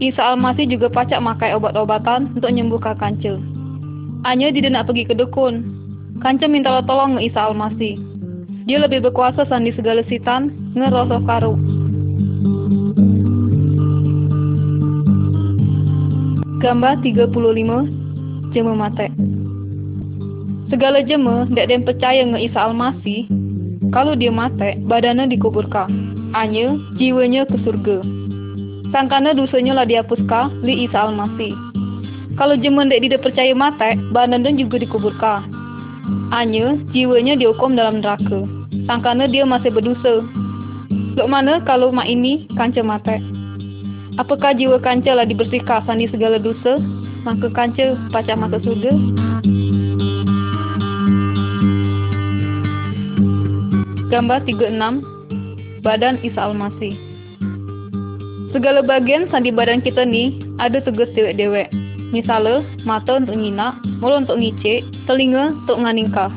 Isa 0.00 0.34
Almasih 0.34 0.66
juga 0.66 0.88
pacak 0.88 1.20
makai 1.20 1.52
obat-obatan 1.54 2.32
untuk 2.32 2.48
menyembuhkan 2.48 2.96
kanca. 2.96 3.36
Hanya 4.26 4.50
dia 4.50 4.66
nak 4.72 4.90
pergi 4.90 5.06
ke 5.06 5.14
dukun. 5.14 5.62
Kanca 6.18 6.50
minta 6.50 6.82
tolong 6.82 7.22
Isa 7.22 7.52
Almasih. 7.52 8.00
Dia 8.68 8.84
lebih 8.84 9.00
berkuasa 9.00 9.48
sandi 9.48 9.72
segala 9.72 10.04
sitan, 10.12 10.52
ngerosok 10.76 11.24
karu. 11.24 11.56
Gambar 16.60 17.00
35 17.00 17.32
Jema 18.52 18.76
mate. 18.76 19.08
Segala 20.68 21.00
jema 21.00 21.48
dek 21.48 21.72
dem 21.72 21.80
percaya 21.80 22.28
nge 22.28 22.44
Isa 22.44 22.68
Almasih. 22.68 23.24
Kalau 23.88 24.12
dia 24.12 24.28
mate 24.28 24.76
badannya 24.84 25.32
dikuburkan. 25.32 25.88
Hanya 26.36 26.76
jiwanya 27.00 27.48
ke 27.48 27.56
surga. 27.64 28.04
Sangkana 28.92 29.32
dosanya 29.32 29.80
lah 29.80 29.88
dihapuskan 29.88 30.60
li 30.60 30.84
Isa 30.84 31.08
Almasih. 31.08 31.56
Kalau 32.36 32.52
jema 32.60 32.84
dek 32.84 33.00
tidak 33.00 33.24
percaya 33.24 33.56
mate 33.56 33.96
badannya 34.12 34.60
juga 34.60 34.76
dikuburkan 34.76 35.57
hanya 36.32 36.76
jiwanya 36.92 37.36
dihukum 37.36 37.76
dalam 37.76 38.00
neraka 38.00 38.44
sangkana 38.88 39.28
dia 39.28 39.44
masih 39.44 39.72
berdosa 39.72 40.24
Lok 41.18 41.26
mana 41.26 41.58
kalau 41.66 41.90
mak 41.90 42.06
ini 42.06 42.46
kanca 42.54 42.78
mate 42.78 43.18
Apakah 44.18 44.54
jiwa 44.54 44.78
kanca 44.82 45.14
lah 45.14 45.26
dibersihkan 45.26 45.82
sani 45.86 46.10
segala 46.10 46.42
dosa? 46.42 46.78
Maka 47.22 47.50
kanca 47.54 47.98
pacak 48.14 48.38
masuk 48.38 48.62
surga? 48.66 48.90
Gambar 54.10 54.42
36 54.46 55.82
Badan 55.82 56.18
Isa 56.22 56.50
Almasih 56.50 56.94
Segala 58.54 58.80
bagian 58.82 59.26
sandi 59.28 59.50
badan 59.50 59.84
kita 59.84 60.08
ni 60.08 60.40
ada 60.56 60.80
tugas 60.80 61.12
dewek-dewek. 61.12 61.68
Misalnya, 62.08 62.64
mata 62.88 63.20
untuk 63.20 63.36
nyinak, 63.36 63.84
mulut 64.00 64.24
untuk 64.24 64.40
ngicik, 64.40 64.80
telinga 65.04 65.52
untuk 65.52 65.84
nganingka. 65.84 66.32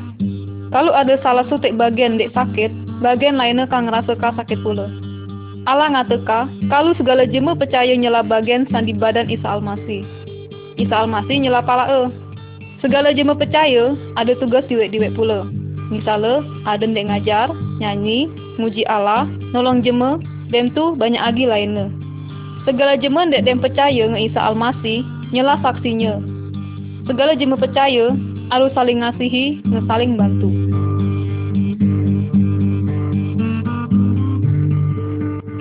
Kalau 0.72 0.92
ada 0.92 1.16
salah 1.24 1.44
satu 1.48 1.72
bagian 1.72 2.20
dek 2.20 2.32
sakit, 2.36 3.00
bagian 3.00 3.40
lainnya 3.40 3.64
kan 3.68 3.88
ngerasa 3.88 4.16
sakit 4.16 4.60
pula. 4.60 4.88
Allah 5.64 5.94
ngateka, 5.94 6.50
kalau 6.66 6.90
segala 6.98 7.22
jema 7.22 7.54
percaya 7.54 7.94
nyela 7.94 8.26
bagian 8.26 8.66
sandi 8.68 8.90
badan 8.92 9.30
Isa 9.30 9.46
Almasih. 9.46 10.02
Isa 10.74 11.06
Almasih 11.06 11.38
nyela 11.38 11.62
pala 11.62 11.86
e. 11.86 12.00
Segala 12.82 13.14
jema 13.14 13.38
percaya, 13.38 13.94
ada 14.18 14.34
tugas 14.42 14.66
diwek-diwek 14.66 15.14
pula. 15.14 15.46
Misalnya, 15.92 16.42
ada 16.66 16.82
ndek 16.82 17.14
ngajar, 17.14 17.48
nyanyi, 17.78 18.26
muji 18.58 18.82
Allah, 18.90 19.28
nolong 19.54 19.86
jema, 19.86 20.18
dem 20.50 20.72
tu 20.74 20.98
banyak 20.98 21.20
lagi 21.20 21.44
lainnya. 21.46 21.86
Segala 22.66 22.98
jema 22.98 23.28
ndek 23.28 23.46
dem 23.46 23.62
percaya 23.62 24.08
nge 24.10 24.34
Isa 24.34 24.40
Almasih, 24.42 25.06
nyela 25.32 25.56
saksinya. 25.64 26.20
Segala 27.08 27.34
jema 27.34 27.56
percaya, 27.58 28.12
harus 28.52 28.70
saling 28.76 29.00
ngasihi, 29.00 29.64
nge 29.64 29.80
saling 29.88 30.14
bantu. 30.14 30.48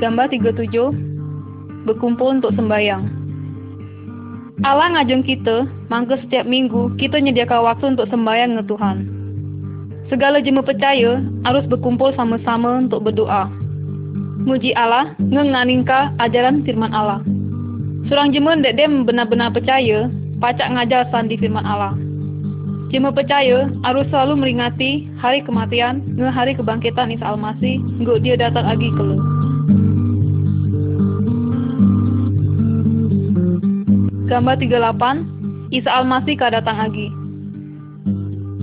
Gambar 0.03 0.27
37 0.29 1.87
Berkumpul 1.87 2.37
untuk 2.37 2.53
sembahyang 2.53 3.21
Allah 4.61 4.93
ngajeng 4.93 5.25
kita, 5.25 5.65
mangke 5.89 6.21
setiap 6.21 6.45
minggu 6.45 6.93
kita 7.01 7.17
nyediakan 7.17 7.65
waktu 7.65 7.97
untuk 7.97 8.05
sembahyang 8.13 8.61
ke 8.61 8.63
Tuhan. 8.69 8.97
Segala 10.05 10.37
jemaat 10.37 10.69
percaya 10.69 11.17
harus 11.49 11.65
berkumpul 11.65 12.13
sama-sama 12.13 12.85
untuk 12.85 13.01
berdoa. 13.01 13.49
Muji 14.45 14.77
Allah, 14.77 15.17
ngenganingka 15.17 16.13
ajaran 16.21 16.61
firman 16.61 16.93
Allah. 16.93 17.25
Surang 18.09 18.33
jemaat 18.33 18.65
dek 18.65 18.81
dem 18.81 19.05
benar-benar 19.05 19.53
percaya, 19.53 20.09
pacak 20.41 20.73
ngajar 20.73 21.05
sandi 21.13 21.37
firman 21.37 21.61
Allah. 21.61 21.93
Jemaat 22.89 23.13
percaya 23.13 23.69
harus 23.85 24.09
selalu 24.09 24.41
meringati 24.41 25.05
hari 25.21 25.45
kematian, 25.45 26.01
nge 26.17 26.27
hari 26.33 26.57
kebangkitan 26.57 27.13
Isa 27.13 27.29
Almasih, 27.29 27.77
nggak 28.01 28.19
dia 28.25 28.35
datang 28.41 28.65
lagi 28.65 28.89
ke 28.89 29.03
lu. 29.05 29.17
Gambar 34.31 34.63
38 34.63 35.75
Isa 35.75 35.91
Almasih 35.91 36.39
datang 36.39 36.79
lagi 36.79 37.11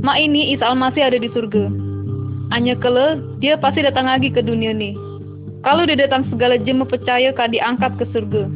Mak 0.00 0.16
ini 0.16 0.56
Isa 0.56 0.64
Almasih 0.72 1.12
ada 1.12 1.20
di 1.20 1.28
surga 1.28 1.68
Hanya 2.56 2.72
kele 2.80 3.20
dia 3.44 3.60
pasti 3.60 3.84
datang 3.84 4.08
lagi 4.08 4.32
ke 4.32 4.40
dunia 4.40 4.72
nih 4.72 4.96
Kalau 5.68 5.84
dia 5.84 6.00
datang 6.00 6.24
segala 6.32 6.56
jema 6.56 6.88
percaya 6.88 7.36
kah 7.36 7.52
diangkat 7.52 8.00
ke 8.00 8.08
surga 8.16 8.48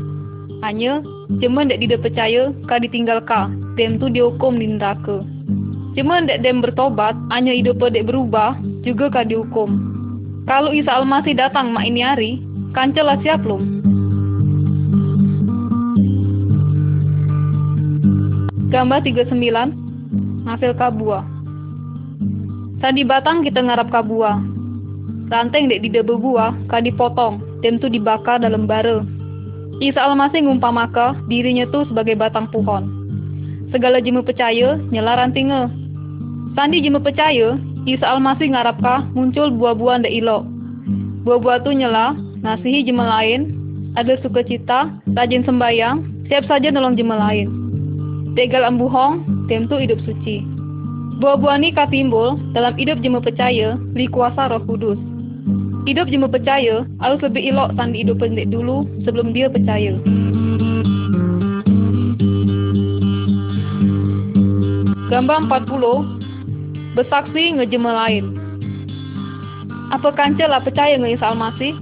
Hanya 0.62 1.02
jema 1.42 1.66
ndak 1.66 1.82
tidak 1.82 2.06
percaya 2.06 2.54
kah 2.70 2.78
ditinggal 2.78 3.18
kah 3.26 3.50
Dem 3.74 3.98
tu 3.98 4.06
dihukum 4.06 4.62
di 4.62 4.70
neraka. 4.70 5.26
Cuma 5.98 6.22
ndak 6.22 6.46
dem 6.46 6.62
bertobat 6.62 7.18
Hanya 7.34 7.50
hidup 7.50 7.82
dek 7.82 8.06
berubah 8.06 8.54
Juga 8.86 9.10
kah 9.10 9.26
dihukum. 9.26 9.90
Kalau 10.46 10.70
Isa 10.70 11.02
Almasih 11.02 11.34
datang 11.34 11.74
mak 11.74 11.82
ini 11.82 12.06
hari 12.06 12.38
Kancelah 12.78 13.18
siap 13.26 13.42
lom 13.42 13.82
Gambar 18.70 19.02
39 19.02 20.46
Ngafil 20.46 20.74
kabua. 20.78 21.26
Tadi 22.82 23.02
batang 23.06 23.46
kita 23.46 23.62
ngarap 23.62 23.90
kabua. 23.90 24.38
Ranteng 25.26 25.66
dek 25.66 25.82
di 25.82 25.90
buah 25.90 26.54
Ka 26.70 26.78
dipotong 26.78 27.42
Dem 27.66 27.82
tu 27.82 27.90
dibakar 27.90 28.38
dalam 28.38 28.70
bara 28.70 29.21
Isa 29.82 29.98
Almasih 29.98 30.46
ngumpamaka 30.46 31.18
Dirinya 31.26 31.66
tu 31.74 31.82
sebagai 31.90 32.14
batang 32.14 32.46
pohon. 32.54 32.86
Segala 33.74 33.98
jemu 33.98 34.22
percaya 34.22 34.78
Nyela 34.94 35.18
rantingnya 35.18 35.66
Sandi 36.54 36.78
jemu 36.78 37.02
percaya 37.02 37.58
Isa 37.82 38.06
Almasih 38.06 38.54
ngarapkah 38.54 39.10
muncul 39.10 39.50
buah-buahan 39.50 40.06
dek 40.06 40.14
ilok 40.22 40.46
Buah-buah 41.26 41.66
tu 41.66 41.74
nyela 41.74 42.14
Ngasihi 42.46 42.86
jema 42.86 43.10
lain. 43.10 43.58
Ada 43.98 44.22
sukacita 44.22 44.86
Rajin 45.18 45.42
sembayang 45.42 46.30
Siap 46.30 46.46
saja 46.46 46.70
nolong 46.70 46.94
jema 46.94 47.18
lain. 47.18 47.50
Tegal 48.32 48.64
ambuhong, 48.64 49.20
tentu 49.52 49.76
hidup 49.76 50.00
suci. 50.06 50.40
Buah-buah 51.20 51.60
ni 51.60 51.74
timbul 51.92 52.40
dalam 52.56 52.72
hidup 52.80 53.04
jema 53.04 53.20
percaya 53.20 53.76
li 53.92 54.08
kuasa 54.08 54.48
roh 54.48 54.62
kudus. 54.64 54.96
Hidup 55.82 56.06
jema 56.06 56.30
percaya 56.30 56.86
harus 57.02 57.18
lebih 57.26 57.50
elok 57.50 57.74
tanda 57.74 57.98
hidup 57.98 58.22
pendek 58.22 58.54
dulu 58.54 58.86
sebelum 59.02 59.34
dia 59.34 59.50
percaya. 59.50 59.98
Gambar 65.10 65.50
40 65.50 66.94
Bersaksi 66.94 67.58
ngejema 67.58 67.90
lain 67.98 68.38
Apa 69.90 70.14
kancelah 70.14 70.62
percaya 70.62 70.94
nge 71.02 71.18
Almasih? 71.18 71.74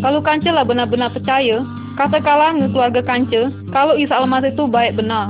Kalau 0.00 0.22
kancelah 0.22 0.62
benar-benar 0.62 1.10
percaya, 1.10 1.60
katakanlah 1.98 2.54
nge 2.54 2.70
keluarga 2.70 3.02
kance, 3.02 3.50
kalau 3.74 3.98
Isa 3.98 4.16
Almasih 4.16 4.54
itu 4.54 4.64
baik 4.70 4.94
benar. 4.94 5.28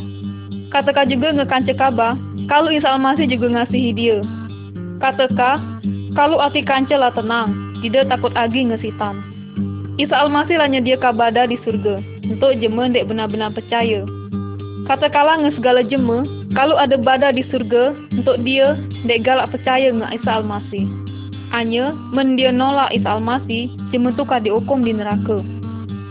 Katakan 0.70 1.08
juga 1.08 1.32
nge 1.34 1.46
kance 1.48 1.72
kabar, 1.74 2.20
kalau 2.52 2.68
Isa 2.68 2.94
Almasih 2.94 3.26
juga 3.26 3.50
ngasihi 3.50 3.90
dia. 3.96 4.20
Katakan, 5.02 5.80
kalau 6.14 6.38
hati 6.38 6.62
lah 6.94 7.10
tenang, 7.10 7.63
tidak 7.82 8.12
takut 8.12 8.30
lagi 8.36 8.62
ngesitan. 8.68 9.24
Isa 9.94 10.26
Almasih 10.26 10.58
lah 10.58 10.66
dia 10.70 10.98
kabada 10.98 11.46
di 11.46 11.54
surga, 11.62 12.02
untuk 12.26 12.58
jema 12.58 12.90
dek 12.90 13.06
benar-benar 13.06 13.54
percaya. 13.54 14.02
Katakanlah 14.90 15.46
nge 15.46 15.56
segala 15.56 15.80
jema, 15.86 16.26
kalau 16.52 16.76
ada 16.76 16.98
bada 16.98 17.30
di 17.30 17.46
surga, 17.48 17.94
untuk 18.10 18.42
dia 18.42 18.74
dek 19.06 19.22
galak 19.22 19.54
percaya 19.54 19.94
nge 19.94 20.18
Isa 20.18 20.30
Almasih. 20.42 20.84
Hanya, 21.54 21.94
men 22.10 22.34
dia 22.34 22.50
nolak 22.50 22.90
Isa 22.90 23.16
Almasih, 23.16 23.70
jema 23.94 24.10
tukar 24.18 24.42
dihukum 24.42 24.82
di 24.82 24.92
neraka. 24.92 25.40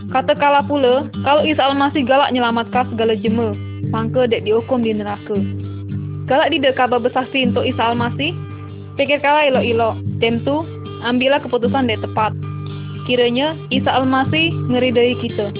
Katakanlah 0.08 0.64
pula, 0.64 1.06
kalau 1.22 1.44
Isa 1.44 1.68
Almasih 1.68 2.08
galak 2.08 2.32
nyelamatkan 2.32 2.88
segala 2.88 3.12
jema, 3.20 3.52
maka 3.92 4.24
dek 4.24 4.48
dihukum 4.48 4.80
di 4.80 4.96
neraka. 4.96 5.36
Galak 6.24 6.56
tidak 6.56 6.80
kabar 6.80 7.04
bersaksi 7.04 7.52
untuk 7.52 7.68
Isa 7.68 7.92
Almasih? 7.92 8.32
Pikirkanlah 8.96 9.52
elok-elok. 9.52 9.94
Tem 10.24 10.40
tu, 10.40 10.64
ambillah 11.04 11.40
keputusan 11.44 11.92
yang 11.92 12.02
tepat. 12.02 12.32
Kiranya 13.04 13.52
Isa 13.68 13.92
Almasih 13.92 14.50
ngeridai 14.72 15.20
kita. 15.20 15.52